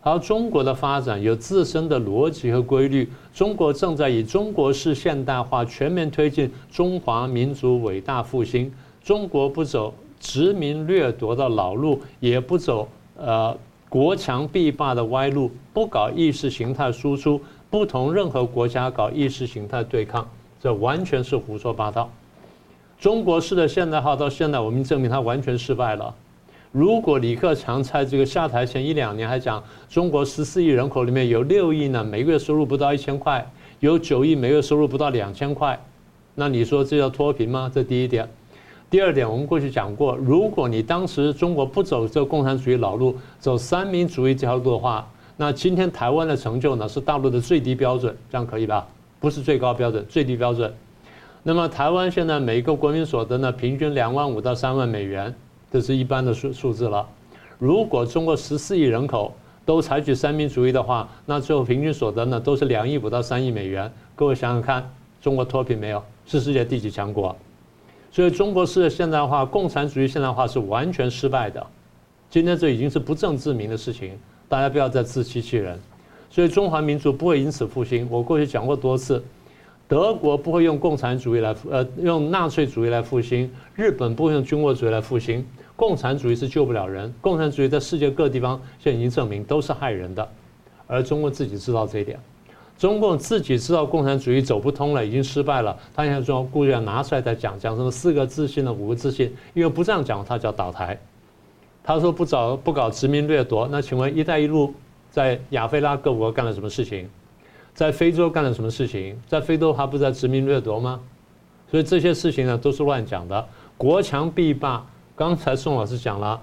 [0.00, 3.06] 好中国的发展有自身的逻辑和规律。
[3.34, 8.72] 中国正在以中国式现代化全面推进中华民族伟大复兴。
[9.04, 13.54] 中国不走殖民掠夺的老路，也不走呃
[13.90, 20.28] 国强必霸的歪路，不搞意识形态输出，不同任何国家搞意识形态对抗，
[20.60, 22.10] 这完全是胡说八道。
[22.98, 26.14] 中国式的现代化到现在，我们证明它完全失败了。
[26.70, 33.46] 如果李克强在这个下台前一两年还讲中国十四亿人口里面有六亿呢，每个月收入不到一千块，
[33.80, 35.78] 有九亿每个月收入不到两千块，
[36.34, 37.70] 那你说这叫脱贫吗？
[37.74, 38.28] 这第一点。
[38.88, 45.06] 第二点，我们过去讲过，如果你当时中国不走这共产主义老路，走三民主义这条路的话，
[45.42, 48.86] 那今天台湾的成就呢是大陆的最低标准，这样可以吧？
[49.18, 50.72] 不是最高标准，最低标准。
[51.42, 55.34] 那么台湾现在每一个国民所得呢，平均两万五到三万美元。
[55.72, 57.04] 这是一般的数数字了。
[57.58, 63.92] 如果中国十四亿人口都采取三民主义的话，那最后平均所得呢都是两亿五到三亿美元。
[64.14, 64.88] 各位想想看，
[65.20, 66.00] 中国脱贫没有？
[66.24, 67.34] 是世界第几强国？
[68.12, 71.66] 所以中国式的现代化、共产主义现代化是完全失败的。
[72.30, 74.16] 今天这已经是不证自明的事情，
[74.52, 75.80] 大家不要再自欺欺人。
[76.28, 78.06] 所以中华民族不会因此复兴。
[78.10, 79.24] 我过去讲过多次。
[79.88, 85.44] 德国不会用共产主义来呃用纳粹主义来复兴，日本不会用军国主义来复兴。
[85.76, 90.26] 共产主义是救不了人，共产主义在世界各地方现在已经证明都是害人的，
[90.86, 92.18] 而中国自己知道这一点，
[92.78, 100.98] 中共自己知道共产主义走不通了，已经失败了，他现在说故意要拿出来再讲，讲什么四个自信的五个自信，因为不这样讲他叫倒台，
[101.84, 104.72] 他说不找不搞殖民掠夺，那请问“一带一路”
[105.10, 107.08] 在亚非拉各国干了什么事情？
[107.74, 109.20] 在非洲干了什么事情？
[109.26, 111.00] 在非洲还不在殖民掠夺吗？
[111.70, 114.86] 所以这些事情呢都是乱讲的，国强必霸。
[115.16, 116.40] 刚才宋老师讲了，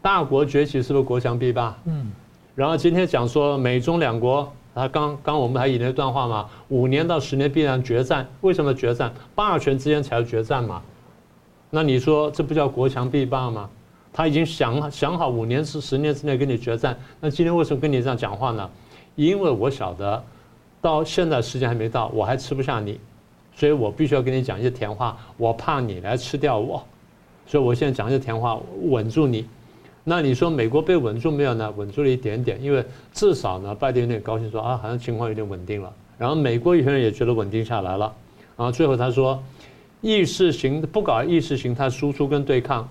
[0.00, 1.76] 大国崛起是不是国强必霸？
[1.84, 2.10] 嗯。
[2.54, 8.26] 然后今天讲说美中两国，他刚刚我们还引了一段话嘛，五年到十年必然决战。
[8.40, 9.12] 为什么决战？
[9.34, 10.82] 霸权之间才要决战嘛。
[11.70, 13.68] 那你说这不叫国强必霸吗？
[14.12, 16.98] 他已经想想好五年至十年之内跟你决战。
[17.20, 18.68] 那今天为什么跟你这样讲话呢？
[19.16, 20.22] 因为我晓得，
[20.80, 22.98] 到现在时间还没到，我还吃不下你，
[23.54, 25.16] 所以我必须要跟你讲一些甜话。
[25.36, 26.82] 我怕你来吃掉我。
[27.46, 29.46] 所以我现在讲一些甜话，稳住你。
[30.04, 31.72] 那你说美国被稳住没有呢？
[31.76, 35.92] 稳住了一点点，因为至少呢，拜登有点高兴说啊，好像情况有点稳定了。
[36.16, 38.12] 然后美国有些人也觉得稳定下来了。
[38.56, 39.42] 然后最后他说，
[40.00, 42.88] 意识形不搞意识形态输出跟对抗，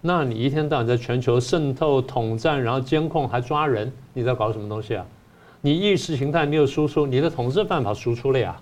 [0.00, 5.04] 那你一天到晚在全球渗透、统战，然后监控还抓人，你在搞什么东西啊？
[5.60, 8.56] 你意识形态没有输出，你的统治办法输出了呀？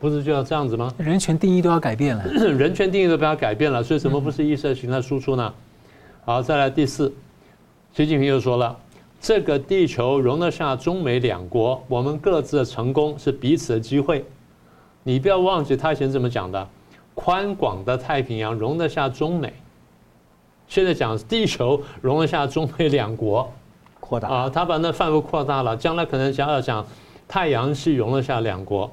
[0.00, 0.92] 不是就要这样子吗？
[0.98, 5.54] 人权定义都要改变了， 人权定义都不要改变了，所以什么不是意识形态输出呢？
[6.24, 7.12] 好，再来第四，
[7.92, 8.76] 习近平又说了，
[9.20, 14.24] 这个地球容得下中美两国，我们各自的成功是彼此的机会。
[15.04, 16.68] 你不要忘记他以前怎么讲的，
[17.14, 19.52] 宽广的太平洋容得下中美，
[20.74, 23.48] 现在讲地球容得下中美两国，
[24.00, 26.84] 扩大啊，他把那范围扩大了，将来可能想要讲
[27.28, 28.90] 太阳系容得下两国。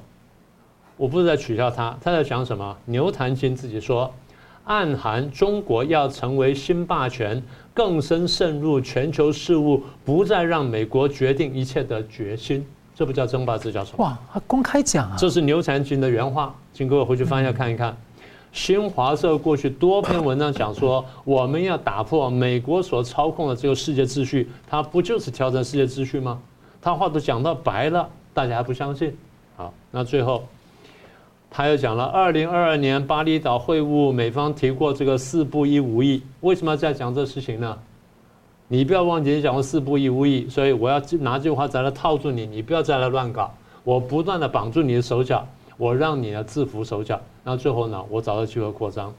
[0.96, 2.78] 我不是在取笑他，他在讲什么？
[2.86, 4.14] 牛弹琴自己说，
[4.66, 7.42] 暗含中国要成为新霸权，
[7.74, 12.64] 更深渗入全球事务，不再让美国决定一切的决心。
[12.94, 14.04] 这不叫争霸，这叫什么？
[14.06, 15.16] 哇，他公开讲啊！
[15.18, 17.98] 这是牛弹琴的原话，请各位回去翻一下看一看。
[18.52, 26.40] 新华社过去多篇文章讲说，我们要打破美国所操控的这个世界秩序，它不就是调整世界秩序吗？
[26.82, 29.16] 他话都讲到白了，大家还不相信？
[29.56, 30.44] 好，那最后。
[31.54, 37.78] 他又讲了，二零二二年巴厘岛会晤，美方提过这个四不一无意，为什么要再讲这事情呢？
[38.70, 43.52] 你不要忘记你讲过四不一无意，所以我要拿这句话再来套住你，你不要再来乱搞。
[43.84, 49.14] 我不断的绑住你的手脚，我让你呢制服手脚，那最后呢，我找到机会扩张。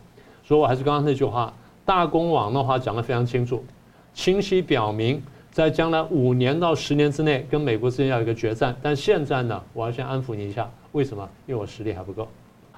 [0.44, 1.52] 所以我还是刚刚那句话，
[1.84, 3.64] 大公网的话讲得非常清楚，
[4.12, 8.76] 清晰表明，在将来五年到十年之内，跟美国之间要有一个决战。
[8.82, 10.68] 但现在呢，我要先安抚你一下。
[10.92, 11.28] 为什么？
[11.46, 12.28] 因为我实力还不够。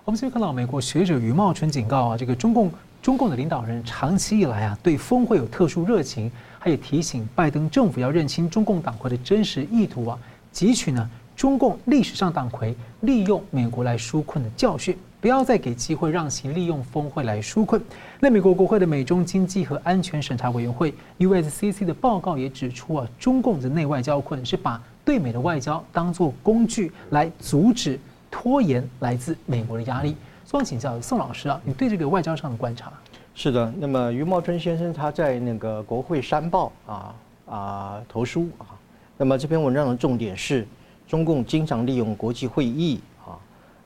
[0.05, 6.31] 我们先看到美国学者余茂春警告啊，这个中共中共的领导人长期以来啊，对峰会有特殊热情，
[6.61, 10.19] 他也提醒拜登政府要认清中共党魁的真实意图啊，
[10.53, 17.81] 汲取呢中共历史上党魁利用美国来纾困的教训，不要再给机会让其利用峰会来纾困。
[18.21, 24.79] 那美国国会的美中经济和安全审查委员会 USCC 的报告也指出啊，中共的内外交困是把。
[25.03, 27.99] 对美的外交当作工具来阻止
[28.31, 30.15] 拖延来自美国的压力。
[30.45, 32.93] 所以请教宋老师啊，你对这个外交上的观察？
[33.35, 37.15] 是的，那么余茂春先生他在那个国会山报啊
[37.49, 38.77] 啊投书啊，
[39.17, 40.69] 那么这篇文章的重点是
[41.09, 43.01] 中共经常利用国际会议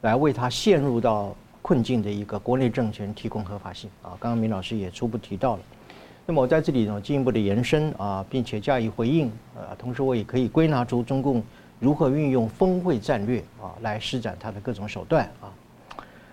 [0.00, 4.16] 来为他陷入到困境的一个国内政权提供合法性啊。
[4.20, 5.62] 刚刚明老师也初步提到了。
[6.26, 11.42] 那么我在这里呢，进一步的延伸啊，并且加以回应啊，同时我也可以归纳出中共
[11.80, 15.48] 如何运用峰会战略啊，来施展它的各种手段啊。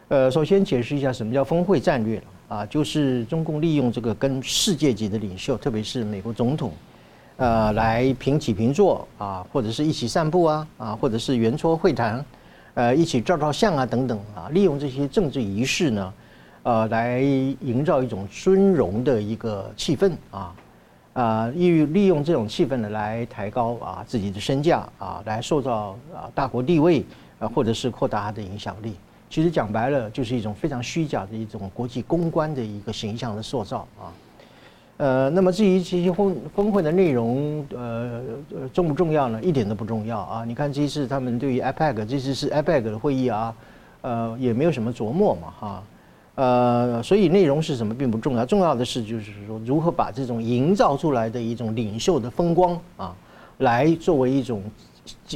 [0.10, 6.71] 呃，首先解释一下什么叫峰会战略啊，就是中共利用这个跟世界级的领袖，特别是美国总统，
[7.38, 12.23] 呃，来平起平坐啊，或者是一起散步啊，啊，或者是圆桌会谈，
[12.75, 16.13] 呃，一起照照相啊等等啊，利用这些政治仪式呢。
[16.63, 20.55] 呃，来营造一种尊荣的一个气氛啊，
[21.13, 27.05] 啊，利利用这种气氛呢，来抬高啊自己的身价啊，来塑造啊大国地位
[27.38, 28.95] 啊，或者是扩大他的影响力。
[29.29, 34.09] 其实讲白了，就是一种非常虚假的一种国际公关的一个形象的塑造啊。
[34.97, 38.21] 呃，那么至于这些峰峰会的内容，呃，
[38.73, 39.41] 重不重要呢？
[39.43, 40.45] 一点都不重要啊。
[40.45, 43.53] 你看这次他们对于 APEC，这次是 APEC 的会议啊，
[44.01, 45.84] 呃，也没有什么琢磨嘛，哈。
[46.36, 53.15] 呃，所以内容是什么并不重要，重要的是就是说如何把这种营造出来的一种领袖的风光啊，
[53.60, 54.62] 来作为一种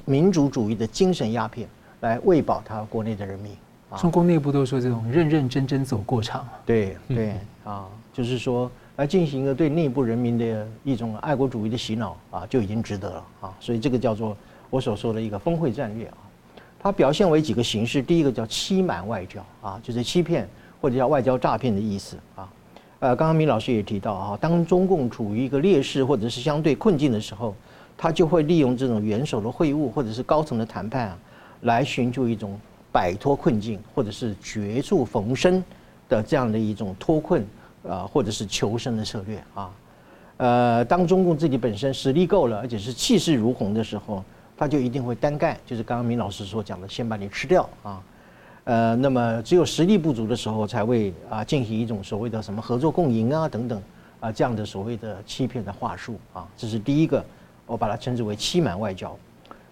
[0.06, 1.68] 民主主义的精神鸦片，
[2.02, 3.52] 来喂饱他国内的人民。
[3.90, 6.48] 啊中共内部都说这种认认真真走过场。
[6.66, 8.70] 对对啊，就是说
[9.00, 13.56] 来进行一个对内部人民的一种爱国主义的洗脑啊，就已经值得了啊。
[13.58, 14.36] 所以这个叫做
[14.70, 16.18] 我所说的一个峰会战略啊，
[16.78, 20.46] 它表现为几个形式，第一个叫欺瞒外交啊，就是欺骗。
[20.82, 22.50] 或者叫外交诈骗的意思啊，
[23.00, 27.54] 呃，刚刚明老师也提到啊，当中共处于一个劣势或者是相对困境的时候，
[27.98, 31.20] 他就会利用这种元首的会晤或者是高层的谈判啊，
[31.64, 32.58] 来寻求一种
[32.94, 35.62] 摆脱困境或者是绝处逢生
[36.08, 37.46] 的这样的一种脱困
[37.88, 39.72] 啊，或者是求生的策略啊。
[40.38, 44.24] 呃，当中共自己本身实力够了，而且是气势如虹的时候，
[44.58, 48.02] 他就一定会单干，就是刚刚明老师所讲的，先把你吃掉啊。
[48.64, 53.82] 呃，那么只有实力不足的时候，才会啊进行一种所谓的什么合作共赢啊等等
[54.20, 57.24] 啊这样的所谓的欺骗的话术啊，这是第一个，
[57.66, 59.18] 我把它称之为欺瞒外交。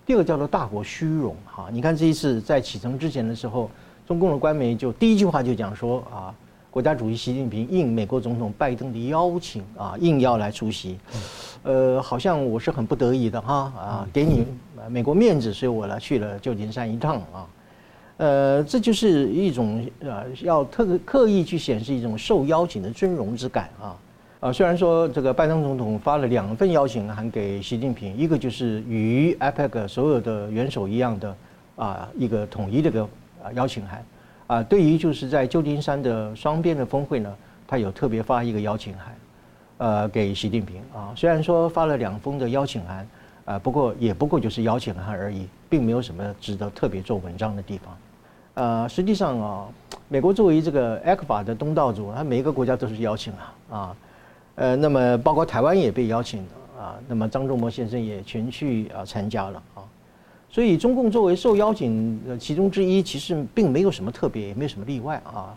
[0.06, 3.70] 第二个叫做大国虚荣哈，你看这一次在启程之前的时候，
[4.08, 6.34] 中共的官媒就第一句话就讲说啊，
[6.70, 10.98] 国家主席习近平应美国总统拜登的邀请啊，应邀来出席，
[11.64, 14.46] 呃，好像我是很不得已的哈啊，给你
[14.90, 17.48] 美国面子，所以我来去了旧金山一趟啊。
[18.18, 23.96] 呃，这就是一种呃要特刻意去显示一种受邀请的尊荣之感啊。
[24.40, 31.36] 啊，虽然说这个拜登总统发了两份邀请函给习近平，一个就是与 APEC 所有的元首一样的
[31.76, 33.02] 啊一个统一的个
[33.44, 34.06] 啊邀请函，
[34.48, 37.36] 啊，对于就是在旧金山的双边的峰会呢，
[37.68, 39.16] 他有特别发一个邀请函，
[39.78, 41.12] 呃，给习近平啊。
[41.16, 43.08] 虽然说发了两封的邀请函，
[43.46, 47.98] 啊，不过也不过就是邀请函而已，并没有什么值得特别做文章的地方。
[48.54, 49.68] 呃，实际上啊，
[50.08, 53.96] 美国作为这个 ECFA 的东道主，它每一个国家都是邀请啊啊。
[54.56, 59.62] 呃，那么包括台湾也被邀请的啊，那么张忠谋先生也前去啊参加了，
[60.50, 65.54] 所以中共作为受邀请的其中之一，其实并没有什么特别，也没有什么例外啊。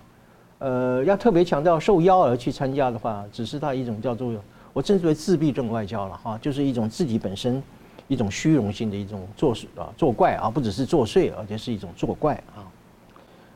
[0.58, 4.32] 呃，要特别强调受邀而去参加的话，只是他一种叫做
[4.72, 7.62] 我称之为自闭症外交了哈，就是一种自己本身
[8.08, 12.66] 一种虚荣心的一种作啊作怪啊，不只是作祟，而且是一种作怪啊。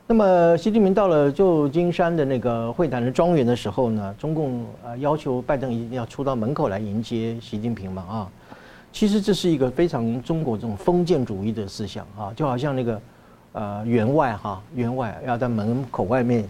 [0.07, 8.31] 那么，习近平到了旧金山的那个会谈的庄园的时候呢，中共啊要求拜登一定要出到门口来迎接习近平嘛啊，
[8.95, 13.03] 其实这是一个非常中国这种封建主义的思想啊，就好像那个
[13.51, 16.49] 呃员外哈员外要在门口外面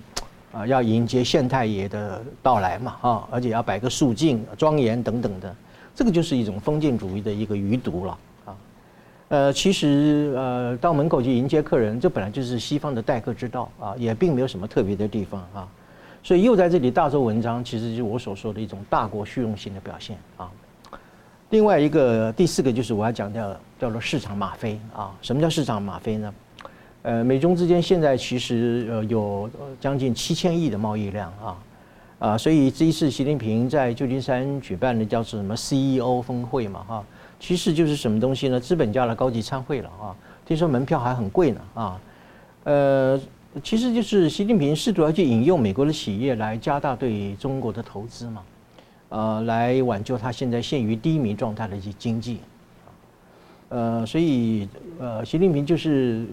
[0.53, 5.57] 啊要迎接县太爷的到来嘛啊，而且要摆个肃静庄严等等的，
[5.95, 8.57] 这个就是一种封建主义的一个余毒了啊。
[9.29, 15.67] 呃，其实呃，到门口去迎接客人，这本来就是西方的待客之道啊，也并没有什么特别的地方啊。
[16.23, 20.51] 所以又在这里大做文章，其实就是我所说的一种大国虚荣心的表现啊。
[21.51, 25.13] 另外一个第四个就是我要讲的叫做市场吗啡啊。
[25.23, 26.35] 什么叫市场吗啡呢？
[27.03, 29.49] 呃，美中之间现在其实呃有
[29.81, 31.57] 将近七千亿的贸易量啊
[32.19, 37.05] 啊，所以这一次习近平在旧金山举办的叫做什么 CEO 峰会嘛哈。
[37.39, 38.59] 其实就是什么东西呢？
[38.59, 40.17] 资本家的高级参会了啊！
[40.47, 42.01] 听说门票还很贵呢啊！
[42.63, 43.21] 呃，
[43.63, 48.41] 其实就是习近平试图要去引诱美国的企业来加大对中国的投资嘛，
[49.15, 52.41] 呃，来挽救他现在陷于低迷状态的一些经济。
[53.69, 56.27] 呃，所以呃，习近平就是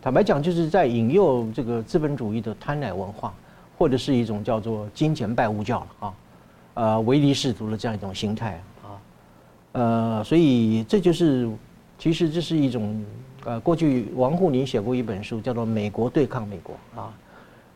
[0.00, 3.34] 坦白讲，就是在引诱这个资本主义的贪婪文化，
[3.76, 6.14] 或者是一种叫做金钱拜物教了啊，
[6.72, 8.88] 呃，唯利是图的这样一种心态啊。
[9.72, 11.46] 呃，所以这就是，
[11.98, 13.04] 其实这是一种，
[13.44, 17.12] 呃，过去王沪宁写过一本书，叫做《美国对抗美国》啊。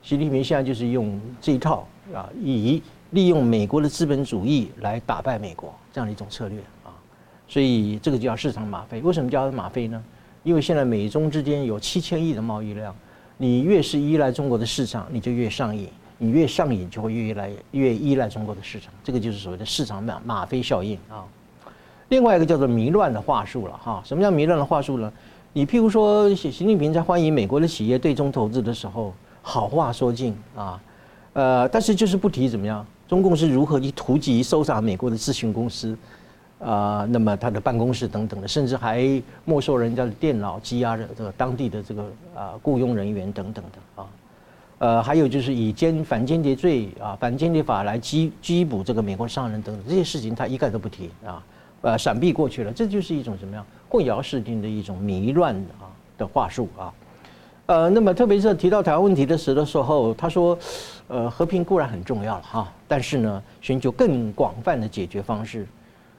[0.02, 6.90] 习近平现在就是用这一套啊，以利用美国的资本主义来打败美国这样的一种策略啊。
[7.46, 9.00] 所以这个就叫市场吗啡。
[9.00, 10.02] 为什么叫吗啡呢？
[10.42, 12.92] 因为现在美中之间有七千亿的贸易量，
[13.36, 15.86] 你越是依赖中国的市场，你就越上瘾；
[16.18, 18.92] 你越上瘾，就会越来越依赖中国的市场。
[19.04, 21.22] 这个就是所谓的市场吗吗啡效应啊。
[22.08, 25.12] 另外一个叫做迷乱的话术了哈，什么叫迷乱的话术呢？
[25.52, 30.80] 你譬如说，习习近平在欢迎美国的企业对中投资的时候，好话说尽啊，
[31.32, 35.98] 呃，但是就是不提怎么样，中共是如何去突击搜查美国的咨询公司
[36.60, 44.06] 啊，那么他的办公室等等的，甚至还没收人家的电脑，羁押着这个当地的这个啊雇佣人员等等的啊，
[44.78, 51.42] 呃，还有就是以间反间谍罪啊，反间谍法来拘拘捕这个美国商人等等这些事情，他一概都不提啊。
[51.82, 56.94] 呃，闪避过去了，这就是一种什么样混淆视听的一种迷乱啊的话术啊。
[57.72, 60.58] 呃，那么特别是提到台湾问题的时的时候，他说，
[61.08, 65.66] 呃，和平固然很重要了哈，但是呢，寻求更广泛的解决方式，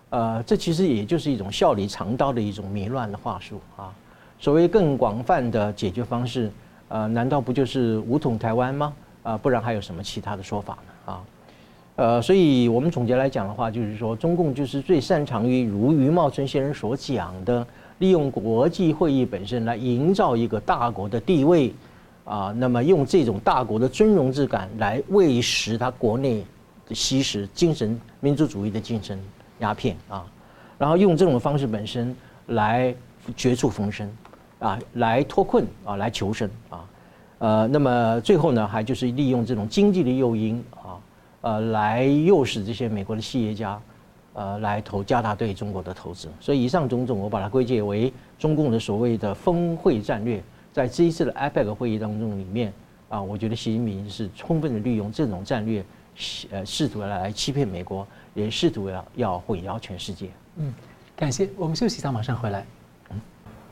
[0.09, 3.93] 呃，这其实也就是一种笑里藏刀的一种迷乱的话术啊。
[4.39, 6.51] 所谓更广泛的解决方式，
[6.87, 8.91] 呃，难道不就是武统台湾吗？
[9.21, 11.13] 啊，不然还有什么其他的说法呢？
[11.13, 11.21] 啊？
[11.97, 17.63] 呃，所以我们总结来讲的话，就是说，中共就是最擅长于如余茂春先生所讲的，
[17.99, 21.73] 利用国际会议本身来营造一个大国的地位，
[22.25, 26.43] 啊，那么用这种大国的尊荣之感来喂食他国内
[26.87, 29.19] 的吸食精神民族主义的精神
[29.59, 30.25] 鸦片啊，
[30.77, 32.15] 然后用这种方式本身
[32.47, 32.93] 来
[33.35, 34.09] 绝处逢生，
[34.59, 36.85] 啊，来脱困啊，来求生啊，
[37.37, 40.99] 呃，那么最后呢，还就是利用这种经济的诱因啊。
[41.41, 43.77] 呃，来诱使这些美国的企业家，
[44.33, 46.27] 呃，来投加大对中国的投资。
[46.39, 50.43] 所以以上种种，我把它归结为中共的所谓的峰会战略。
[50.71, 52.73] 在这一次的 APEC 会议当中里面，
[53.09, 55.85] 啊，我觉得习近平是充分的利用这种战略，
[56.49, 60.29] 呃，试图来来欺骗美国，也试图要要混淆全世界。
[60.55, 60.73] 嗯，
[61.15, 61.47] 感谢。
[61.55, 62.65] 我们休息一下，马上回来。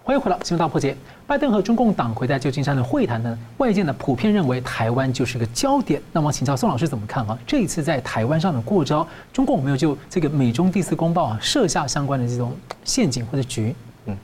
[0.03, 0.93] 欢迎回到《新闻大破解》。
[1.27, 6.01] 拜登和中共党魁在旧金山的会谈呢，外界呢普遍认为台湾就是个焦点。
[6.11, 7.37] 那么，请教宋老师怎么看啊？
[7.45, 12.51] 这一次在台湾上的过招，中共有没有就这个美中第四公报啊设下相关的这种
[12.83, 13.75] 陷阱或者局？
[14.07, 14.17] 嗯，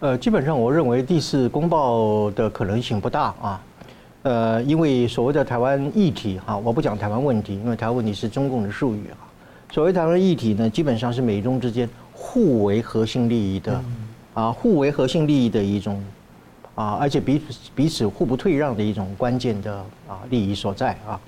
[0.00, 3.60] 呃，基本上我认为第四公报的可能性不大啊。
[4.24, 9.26] 呃，因为所谓的台湾议题哈，我不讲台湾问题，因为台湾问题是中共的术语哈。
[9.72, 13.82] 所谓台湾议题呢，基本上是美中之间互为核心利益的
[14.34, 16.02] 啊，互为核心利益的一种
[16.74, 19.76] 啊，而且彼此彼此互不退让的一种关键的
[20.08, 21.20] 啊利益所在啊。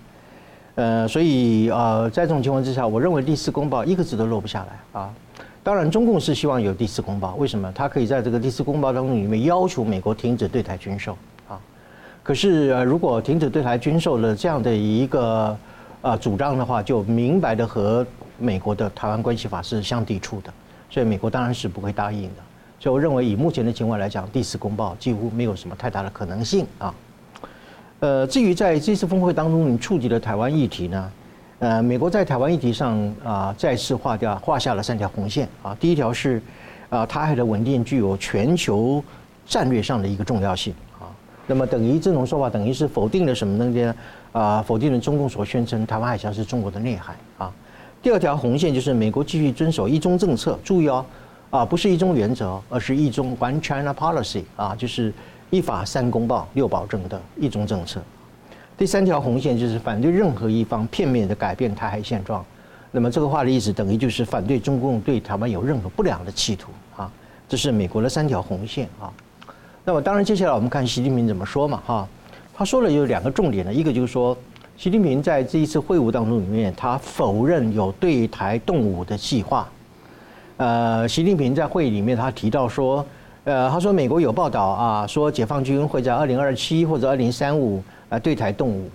[0.74, 5.14] 呃，所以呃，在这种情况之下，我认为第四公报一个字都落不下来啊。
[5.62, 7.72] 当然，中共是希望有第四公报，为什么？
[7.72, 11.16] 他可以在这个第四公报当中里面要求美国停止对台军售
[11.48, 11.58] 啊。
[12.22, 15.56] 可是，如果停止对台军售的这样的一个
[16.02, 18.06] 呃主张的话，就明白的和
[18.38, 20.52] 美国的台湾关系法是相抵触的，
[20.90, 22.42] 所以美国当然是不会答应的。
[22.86, 26.94] 所以我认为，以目前的情况来讲，第四公报几乎没有什么太大的可能性啊。
[27.98, 31.12] 呃，至于在这次峰会当中你触及的台湾议题呢，
[31.58, 35.76] 呃，美国在台湾议题上啊再次划掉划下了三条红线啊。
[35.80, 36.40] 第一条是
[36.88, 39.02] 啊，台海的稳定具有全球
[39.44, 41.10] 战略上的一个重要性啊。
[41.48, 43.94] 那么等于这种说法，等于是否定了什么东西呢？
[44.30, 47.52] 啊，否定了中共所宣称台湾海峡是中国的内海啊。
[48.00, 51.04] 第二条红线就是美国继续遵守一中政策，注意哦，
[51.50, 55.12] 啊，不是一中原则，而是一中 One China Policy 啊，就是
[55.50, 58.02] 一法三公报六保证的一中政策。
[58.76, 62.44] 第三条红线就是反对任何一方片面的改变台海现状。
[62.90, 67.10] 那么这个话的意思等于就是反对中共对台湾有任何不良的企图啊。
[67.48, 69.12] 这是美国的三条红线啊。
[69.84, 72.08] 那么当然，接下来我们看习近平怎么说嘛，哈，
[72.52, 74.36] 他说了有两个重点呢，一个就是说，
[74.76, 79.68] 习近平在这一次会晤当中里面，他否认有对台动武的计划。
[80.58, 83.04] 呃，习近平在会议里面他提到说，
[83.44, 88.88] 呃，他说美国有报道啊，说解放军会在二零二七或者二零三五啊对台动武。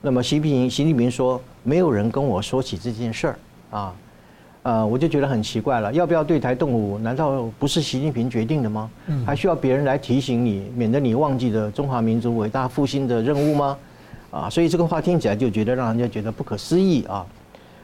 [0.00, 3.38] 那么习近平习近平说，没有人跟我说起这件事儿
[3.70, 3.92] 啊。
[4.62, 6.98] 呃，我就觉得很奇怪了，要不要对台动武？
[6.98, 8.88] 难道不是习近平决定的吗？
[9.26, 13.76] 还需要别人来提醒你，免得你忘记了中华民族伟大复兴的任务吗？
[14.30, 17.26] 啊，所以这个话听起来就觉得让人家觉得不可思议啊。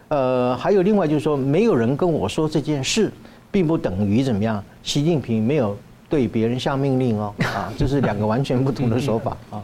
[0.08, 3.10] 呃，还有另外就是说，没有人跟我说这件事，
[3.50, 5.76] 并不等于怎么样，习近平没有
[6.08, 7.34] 对别人下命令哦。
[7.54, 9.62] 啊，这是两个完全不同的说法 啊。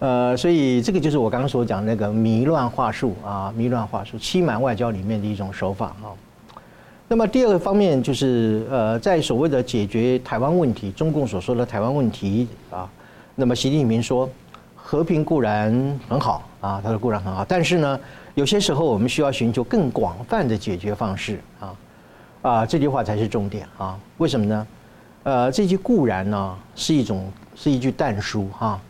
[0.00, 6.12] 呃，所以这个就是我刚刚所讲那个迷乱话术啊，迷乱话术，欺瞒外交里面的一种手法啊。
[7.06, 12.90] 那么第二个方面就是，呃，在所谓的解决台湾问题，中共所说的台湾问题啊，
[13.34, 14.28] 那么习近平说，
[14.94, 17.98] 和平固然很好啊，他说固然很好，但是呢，
[18.36, 21.74] 有些时候我们需要寻求更广泛的解决方式啊，
[22.42, 23.98] 啊，这句话才是重点啊。
[24.18, 24.66] 为什么呢？
[25.24, 28.80] 呃，这句固然呢是一种是一句但书哈，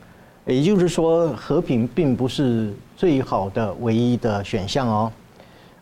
[0.45, 5.13] 也就是说，和平并不是最好的唯一的选项哦。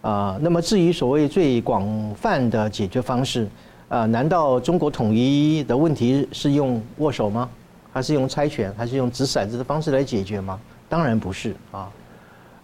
[0.02, 3.48] 啊，那么至于所谓最广泛的解决方式，
[3.88, 7.50] 啊，难道中国统一的问题是用握手吗？
[7.92, 10.58] 还是用猜拳，还是用掷骰子的方式来解决吗？
[10.88, 11.90] 当然不是啊，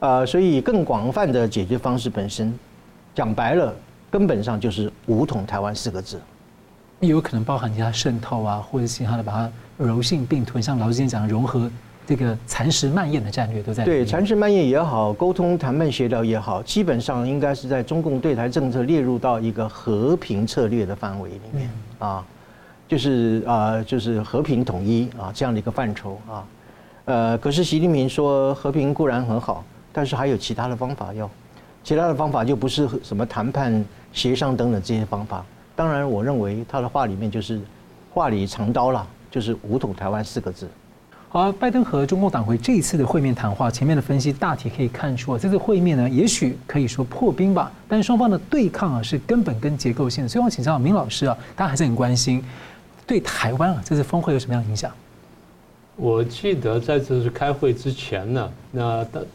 [0.01, 2.53] 呃，所以更广泛的解决方式本身，
[3.15, 3.75] 讲白了，
[4.11, 6.21] 根本上就是“武统台湾”四个字。
[7.01, 11.71] 有可能包含其他渗透啊，或者其他的把它柔性并吞，像老师今天讲的融合。
[12.07, 22.25] 这个蚕食蔓延的战略都在对蚕食蔓延也好，沟通谈判协调也好，基本上应该是在中共对台政策列入到一个和平策略的范围里面啊，
[22.89, 26.45] 就是啊，就是和平统一啊这样的一个范畴啊。
[27.05, 29.63] 呃，可是习近平说和平固然很好，
[29.93, 31.31] 但是还有其他的方法要，
[31.85, 35.45] 其他的方法就不是什么谈判协商等等这些方法。
[35.77, 37.61] 当然，我认为他的话里面就是
[38.13, 40.69] 话里藏刀了，就是武统台湾四个字。
[41.31, 50.29] 好，拜登和中共党魁这一次的会面谈话，前面的分析大体可以看出啊，这次会面呢，也许可以说破冰吧，但双方的对抗啊是根本跟结构性的。
[50.29, 52.43] 所以我请教明老师啊，大家还是很关心
[53.09, 54.93] 对台湾啊这次峰会有什么样的影响？
[55.97, 59.27] 我记得在这次开会之前呢，那的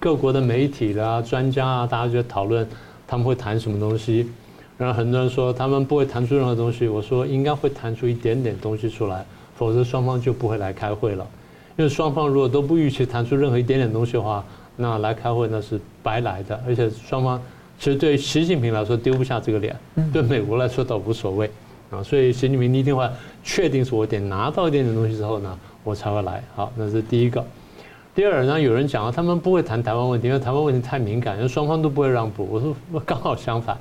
[0.00, 2.66] 各国的媒体啦、专家啊，大家就讨论
[3.06, 4.28] 他们会谈什么东西，
[4.78, 9.24] 然后很多人说他们不会谈出任何东西，我说应该会谈出一点点东西出来，
[9.56, 11.26] 否则双方就不会来开会了。
[11.76, 14.42] 因为双方如果都不预期谈出任何一点点东西的话，
[14.74, 16.60] 那来开会那是白来的。
[16.66, 17.40] 而且双方
[17.78, 19.76] 其实对习近平来说丢不下这个脸，
[20.12, 21.48] 对美国来说倒无所谓
[21.90, 22.02] 啊。
[22.02, 23.08] 所以习近平一定会
[23.42, 26.42] 确定说我得拿到一点点东西之后呢，我才会来。
[26.54, 27.44] 好，那是第一个。
[28.14, 32.48] 第二呢，有人讲啊，他们不会谈台湾问题，因为台湾问题太敏感，因为双方都不会让步。
[32.50, 32.74] 我说
[33.06, 33.78] 刚好相反，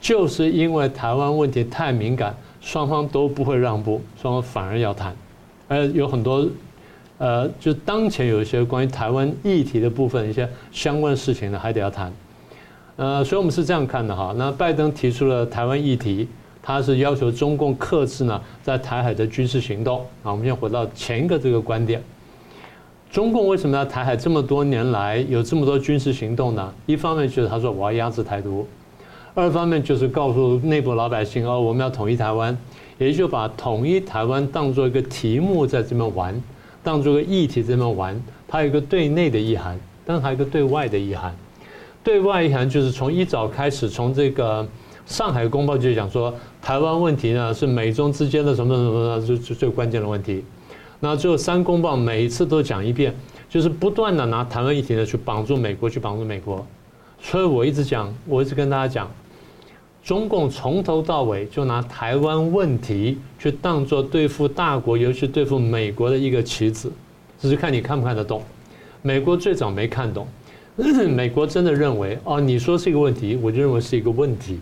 [0.00, 5.16] 就是因为台湾问题太敏感，双方都不会让步，双方反而要谈，
[5.68, 6.46] 而有很多。
[7.16, 12.10] 呃，就当前有一些关于台湾议题的部分，一些相关的事情呢，还得要谈。
[12.96, 14.34] 呃，所以我们是这样看的哈。
[14.38, 16.26] 那拜登提出了台湾议题，
[16.62, 20.00] 他是要求中共克制呢在台海的军事行动。
[20.22, 22.02] 啊，我们先回到前一个这个观点。
[23.10, 26.72] 中共为什么要台海这么多年来有这么多军事行动呢？
[26.86, 28.64] 一方面就是他说我要压制台独，
[29.34, 32.56] 二方面就是告诉内部老百姓哦，我们要统一台湾，
[32.98, 36.40] 也就把统一台湾当做一个题目在这边玩，
[36.84, 38.22] 当做一个议题这边玩。
[38.46, 41.34] 它有一个对内的意涵，但是还有一个对外的意涵。
[42.04, 44.66] 对外意涵就是从一早开始，从这个
[45.04, 46.32] 上海公报就讲说，
[46.62, 50.44] 台湾问题呢是美中之间的什么什么的最最最关键的问题。
[51.00, 53.14] 那最后三公报每一次都讲一遍，
[53.48, 56.64] 就是不断的拿台湾议题呢去绑住美国，去绑住美国。
[57.18, 59.10] 所以我一直讲，我一直跟大家讲，
[60.04, 66.92] 中共从头到尾就拿台湾问题去当做对付大国，尤其对付美国的一个棋子，
[67.40, 68.42] 只是看你看不看得懂。
[69.02, 70.26] 美国最早没看懂，
[71.08, 74.60] 美国真的认为哦，你说是一个问题，我就认为是一个问题。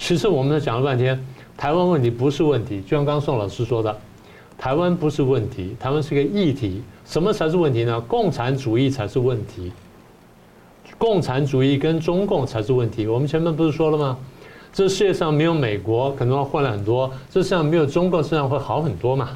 [0.00, 1.22] 其实我们讲了半天，
[1.58, 3.96] 台湾问题不是问题，就像刚刚宋老师说的。
[4.58, 6.82] 台湾不是问题，台湾是个议题。
[7.04, 8.00] 什么才是问题呢？
[8.08, 9.70] 共产主义才是问题。
[10.98, 13.06] 共产主义跟中共才是问题。
[13.06, 14.18] 我们前面不是说了吗？
[14.72, 19.30] 这世界上没有美国，可能会换了很多；这世界上没有中共，实际上会好很多嘛？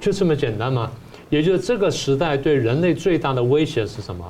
[0.00, 0.90] 就这么简单嘛？
[1.28, 4.24] 也就是这个时代对人类最大的威胁是什么？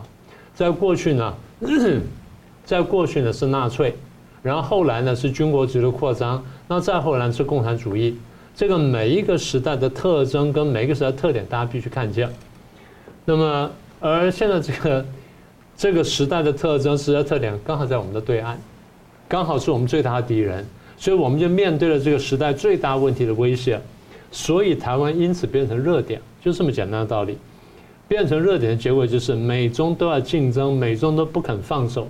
[0.52, 1.34] 在过去呢，
[2.64, 3.96] 在过去呢是纳粹，
[4.46, 8.16] 然后后来呢是军国主义的扩张，那再后来是共产主义。
[8.54, 12.30] 这个每一个时代的特征跟每一个时代特点，大家必须看见。
[13.24, 13.68] 那么，
[13.98, 15.04] 而现在这个
[15.76, 18.56] 这个时代的特征、时代特点，刚好在我们的对岸，
[19.26, 20.64] 刚好是我们最大的敌人，
[20.96, 23.80] 所以我们就面对了这个时代最大问题的威胁。
[24.30, 27.36] 所以台湾因此变成热点，就这么简单的道理。
[28.08, 32.06] 变成热点的结果就是美中都要竞争，美中都不肯放手，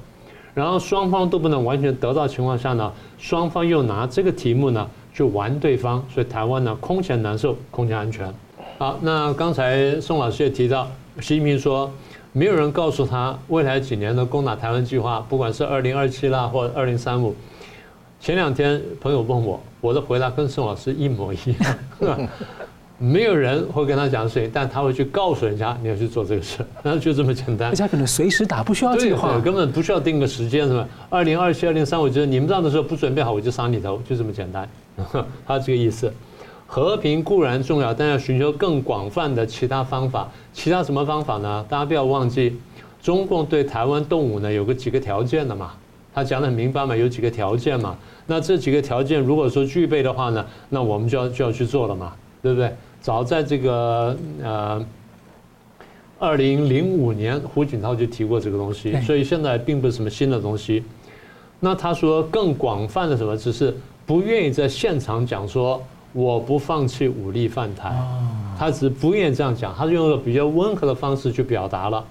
[0.57, 4.89] 然后双方都不能完全得到情况下呢，双方又拿这个题目呢。
[5.17, 8.31] 去玩对方，所以台湾呢空前难受，空前安全。
[8.77, 10.87] 好，那刚才宋老师也提到，
[11.23, 11.91] 习近平说，
[12.33, 17.35] 没有人告诉他未来几年的攻打台湾计划，不管是二零二七啦，或者二零三五。
[18.21, 21.39] 前两天朋友问我，我的回答跟宋老师一模一
[22.01, 22.29] 样。
[22.99, 27.71] 没有人会跟他讲事情，但他会去告诉人家你要去做这个事， 那就这么简单。
[27.71, 30.89] 大家可能随时打，不需要计划，根本不需要定个时间，是吧？
[31.11, 34.67] 二零二七、二零三我觉得你们这样的时候不准备好，我就杀你头，就这么简单。
[35.47, 36.11] 他这个意思，
[36.67, 40.31] 和平固然重要，但要寻求更广泛的其他方法。
[40.55, 41.63] 其他什么方法呢？
[41.69, 42.59] 大家不要忘记，
[43.03, 45.75] 中共对台湾动武呢有个几个条件的嘛，
[46.15, 47.95] 他讲得很明白嘛，有几个条件嘛。
[48.27, 52.13] 那这几个条件如果说具备的话呢，那我们就要就要去做了嘛，
[52.47, 52.73] 对不对？
[53.01, 54.85] 早在这个呃，
[56.19, 60.83] 二零零五年，胡锦涛就提过这个东西，所以现在并不是什么新的东西。
[61.61, 63.75] 那他说更广泛的什么，只是
[64.07, 65.83] 不愿意在现场讲说
[66.13, 67.93] 我不放弃武力犯台，
[68.59, 72.05] 他只是不愿意这样讲，他是用一个比较温和的方式去表达了。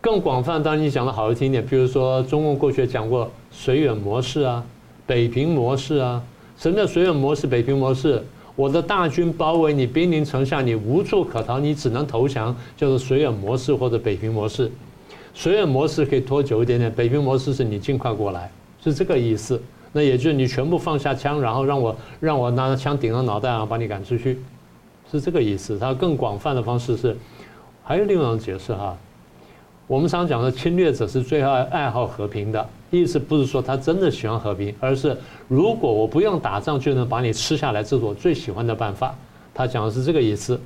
[0.00, 4.64] 更广泛，当然你讲的好听一点，比如说中共过去讲过绥远模式啊、
[5.06, 6.22] 北平模式啊，
[6.56, 8.22] 什么叫绥远模式、北平模式？
[8.60, 14.70] 我的大军包围你，兵临城下，你无处可逃，你只能投降，就是绥远模式或者北平模式。
[15.34, 18.52] 绥远模式可以拖久一点点，北平模式是你尽快过来，
[18.84, 19.58] 是这个意思。
[19.92, 24.38] 那也就是你全部放下枪，然后让我让我拿着枪顶着脑袋然后，把你赶出去，
[25.10, 25.78] 是这个意思。
[25.78, 27.16] 它更广泛的方式是，
[27.82, 28.94] 还有另外一种解释哈。
[29.90, 35.16] 我们常讲的侵略者是最爱爱好和平的，意思不是说他真的喜欢和平，而是
[35.48, 39.12] 如果我不用打仗就能把你吃下来，这是我最喜欢的办法。
[39.52, 40.60] 他讲的是这个意思。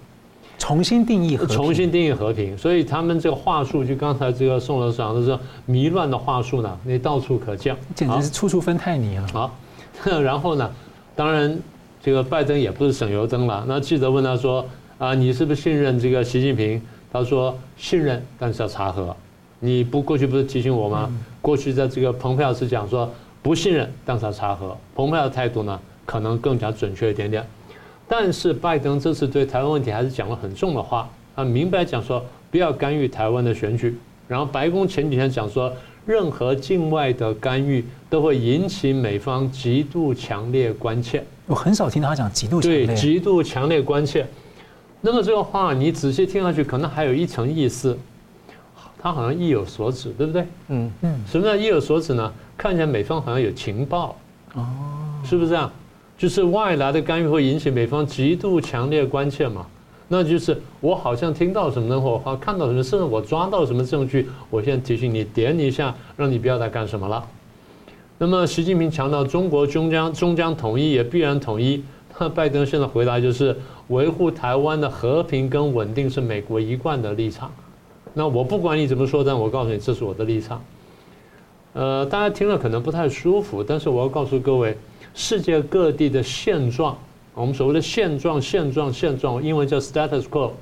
[0.58, 2.56] 重新定义和平，重新定义和平。
[2.58, 9.26] 所以他们这个话术，就刚才这个宋老师讲的是迷乱的话术呢，你到处可见，简直是处处分太泥啊。
[9.32, 9.58] 好，
[10.20, 10.70] 然后呢，
[11.16, 11.58] 当然
[12.02, 13.64] 这个拜登也不是省油灯了。
[13.66, 14.62] 那记者问他说
[14.98, 16.78] ：“啊，你是不是信任这个习近平？”
[17.14, 19.14] 他说信任，但是要查核。
[19.60, 21.08] 你不过去不是提醒我吗？
[21.40, 23.08] 过去在这个蓬佩奥是讲说
[23.40, 24.76] 不信任，但是要查核。
[24.96, 27.46] 蓬佩奥的态度呢，可能更加准确一点点。
[28.08, 33.96] 但是拜登这次对台湾问题还是讲了很重的话，他明白讲说不要干预台湾的选举。
[34.26, 35.72] 然后白宫前几天讲说，
[36.04, 41.24] 任何境外的干预都会引起美方极度强烈关切。
[41.46, 42.86] 我很少听到他讲极度强烈。
[42.86, 44.26] 对，极度强烈关切。
[45.06, 47.94] 那么这个话你仔细听下去，可能还有一层意思，
[48.98, 50.46] 他好像意有所指，对不对？
[50.68, 51.20] 嗯嗯。
[51.30, 52.32] 什么叫意有所指呢？
[52.56, 54.16] 看起来美方好像有情报，
[54.54, 54.64] 哦，
[55.22, 55.70] 是不是这样？
[56.16, 59.66] 就是外来的干预会引起美方极度强烈关切嘛？
[60.08, 67.22] 那就是我好像听到什么或或看到什么，甚至我抓到什么证据，我现在提醒你点你一下，让你不要再干什么了。
[68.16, 71.84] 那么习近平强调中国终将终将统一，也必然统一。
[72.18, 73.56] 那拜登现在回答就是
[73.88, 77.50] 维护台湾的和平跟稳定是美国一贯的立场。
[78.12, 80.62] 那我不管你怎么说，但我告诉你，这是我的立场。
[81.72, 84.76] 呃，大家听了可能不太舒服，但是我要告诉各位，
[85.12, 86.96] 世界各地的现状，
[87.34, 90.52] 我们所谓的现状、现状、现状，英文叫 status quo，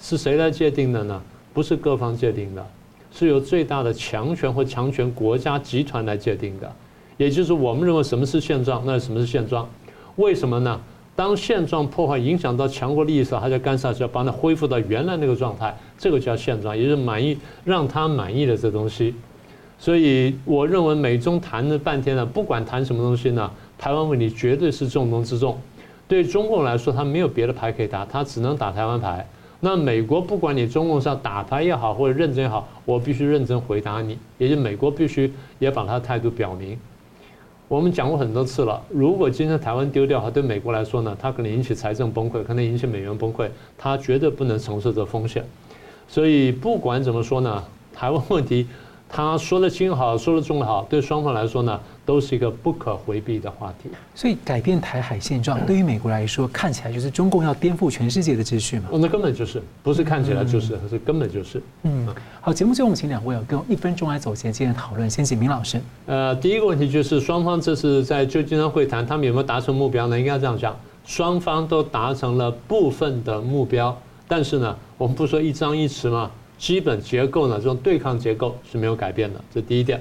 [0.00, 1.22] 是谁来界定的呢？
[1.54, 2.66] 不是各方界定的，
[3.12, 6.70] 是由最大的强权或强权国家集团来界定的。
[7.16, 9.68] 也就是我们认为什么是现状，那什么是现状？
[10.16, 10.80] 为什么呢？
[11.16, 19.14] 当现状破坏影响到强国利益的时候，他就干涉，就要把它恢复到原来那个状态，这个叫现状，也就是满意让他满意的这东西。
[19.78, 25.58] 所以我认为美中谈了半天了，不管谈什么东西呢，台湾问题绝对是重中之重。
[26.06, 29.26] 对中共来说，他没有别的牌可以打，他只能打台湾牌。
[29.60, 36.78] 那美国不管你中共上打牌也好，或者认真也好，我必须认真回答你，也就美国必须也把他的态度表明。
[37.68, 45.44] 我们讲过很多次了，如果今天台湾丢掉它，对美国来说呢，它可能引起财政崩溃，可能引起美元崩溃，它绝对不能承受这风险。
[46.06, 48.66] 所以不管怎么说呢，台湾问题。
[49.08, 53.90] 他说的轻好，说的重好，对双方来说呢，都是一个不可回避的话题。
[54.14, 58.84] 所以改变台海现状，对于美国来说，看起来就是中共要颠覆全世界的秩序嘛？
[58.92, 61.60] 哦那根本就是，不是看起来就是，是根本就是。
[61.82, 62.08] 嗯，
[62.40, 65.10] 好，节目最后我们请两位给我一分钟来总结今天的讨论。
[65.10, 65.80] 先请明老师。
[66.06, 70.18] 呃，第一个问题就是双方这次在旧金山会谈，他们有没有达成目标呢？
[70.18, 73.96] 应该这样讲，双方都达成了部分的目标，
[74.28, 76.30] 但是呢，我们不说一张一弛嘛？
[76.56, 80.00] 基本结构呢，这种对抗结构是没有改变的，这第一点。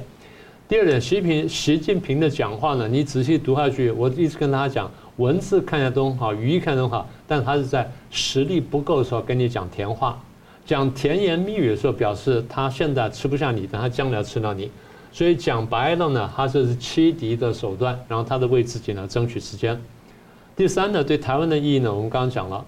[0.68, 10.20] 第二点，习平习近平的讲话呢，你仔细读下去，我一直跟大家讲，文字看起来都很好，语义看都好，但他是在实力不够的时候跟你讲甜话，
[10.66, 14.72] 讲甜言蜜语的时候，表示他现在吃不下你，但他将来吃到你。
[15.11, 19.80] 所以讲白了呢，他这是欺敌的手段，然后他在为自己呢争取时间。
[20.55, 22.66] 第三呢，对台湾的意义呢，我们刚刚讲了。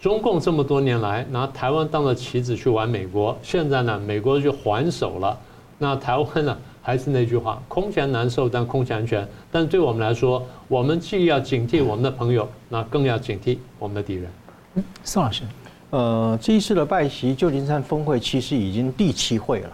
[0.00, 5.38] 中共这么多年来拿台湾当了棋子去玩美国，现在呢，美国就还手了。
[5.78, 6.56] 那台湾呢，
[6.86, 9.26] 还是那句话，空前难受，但空前安全。
[9.50, 14.30] 但是对我们来说，我们既要警惕我们的朋友，那更要警惕我们的敌人。
[14.74, 15.42] 嗯，宋老师，
[15.90, 19.70] 呃，这一次的拜习旧金山峰会其实已经第七会了。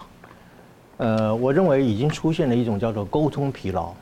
[0.97, 3.93] 呃，我认为已经出现了一种叫做沟通疲劳。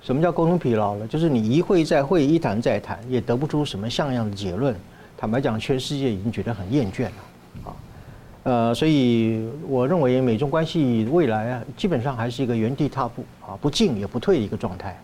[0.00, 1.06] 什么叫沟通疲劳呢？
[1.06, 4.74] 就是你一会再会，一谈再谈，也得不出什么像样的结论。
[5.18, 7.10] 坦白讲，全世界已经觉得很厌倦了，
[7.66, 7.76] 啊，
[8.48, 14.98] 呃，所以我认为美中关系未来啊，基本上还是一个原地踏步啊，不进也不退的一个状态。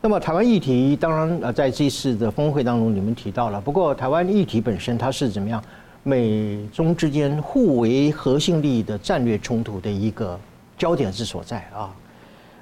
[0.00, 5.60] 那么台湾议题当然呃，在这次的峰会当中你们提到了，不过台湾议题本身它是怎么样？
[6.04, 10.38] 美中之间互为核心利益的战略冲突的一个
[10.78, 11.90] 焦点之所在啊，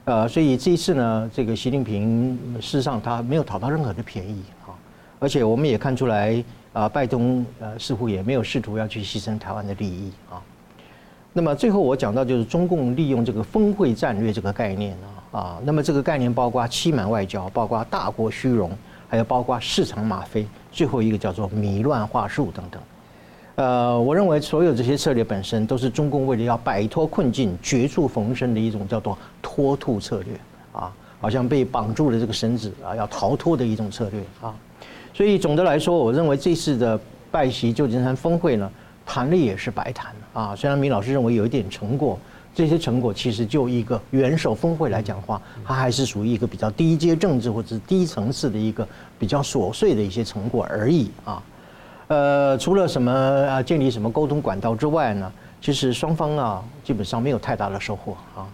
[0.07, 4.73] 呃，所以这一次呢，这个习近平事实上他没有讨到任何的便宜啊。
[5.19, 6.43] 而且我们也看出来，
[6.79, 10.41] 啊，拜登呃似乎也没有试图要去牺牲台湾的利益啊。
[11.33, 14.97] 那么最后我讲到就是中共利用这个峰会战略这个概念
[15.33, 18.71] 啊，啊，那么这个概念包括欺瞒外交，包括大国虚荣，
[19.09, 22.81] 还有包括市场吗啡，最后一个叫做迷乱话术等等。
[23.57, 30.35] 呃，我认为所有这些策略本身都是中共为了要摆脱困境、绝处逢生的一种叫做脱兔策略
[30.73, 34.55] 啊，好像被绑住了这个绳子啊，要逃脱的一种策略啊。
[35.19, 36.97] 所以总的来说，我认为这次的
[37.29, 38.71] 拜习旧金山峰会呢，
[39.05, 40.55] 谈的也是白谈啊。
[40.55, 42.17] 虽然米老师认为有一点成果，
[42.55, 48.87] 这些成果其实就一个元首峰会来讲话，它还是属于一个比较低阶政治或者是低层次的一个
[49.19, 51.43] 比较琐碎的一些成果而已啊。
[52.07, 58.47] 呃，除了什么啊，建立什么沟通管道之外呢，其实双方啊基本上没有太大的收获啊。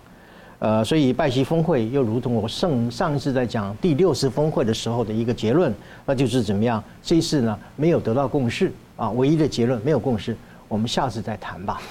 [0.64, 5.70] 呃，所以拜习峰会又如同我上上一次在讲第六次峰会的时候的一个结论，
[6.06, 6.82] 那就是怎么样？
[7.02, 10.34] 这一次呢没有得到共识啊，唯一的结论没有共识，
[10.66, 11.82] 我们下次再谈吧。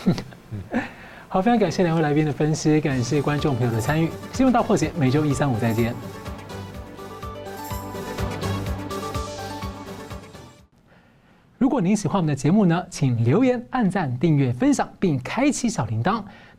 [1.29, 4.09] 好，非常感谢两位来宾的分析，感谢观众朋友的参与。
[4.33, 5.93] 新闻大破解每周一、三、五再见。
[11.59, 16.23] 如果您喜欢我们的节目呢，请留言、按赞、订阅、分享，并开启小铃铛。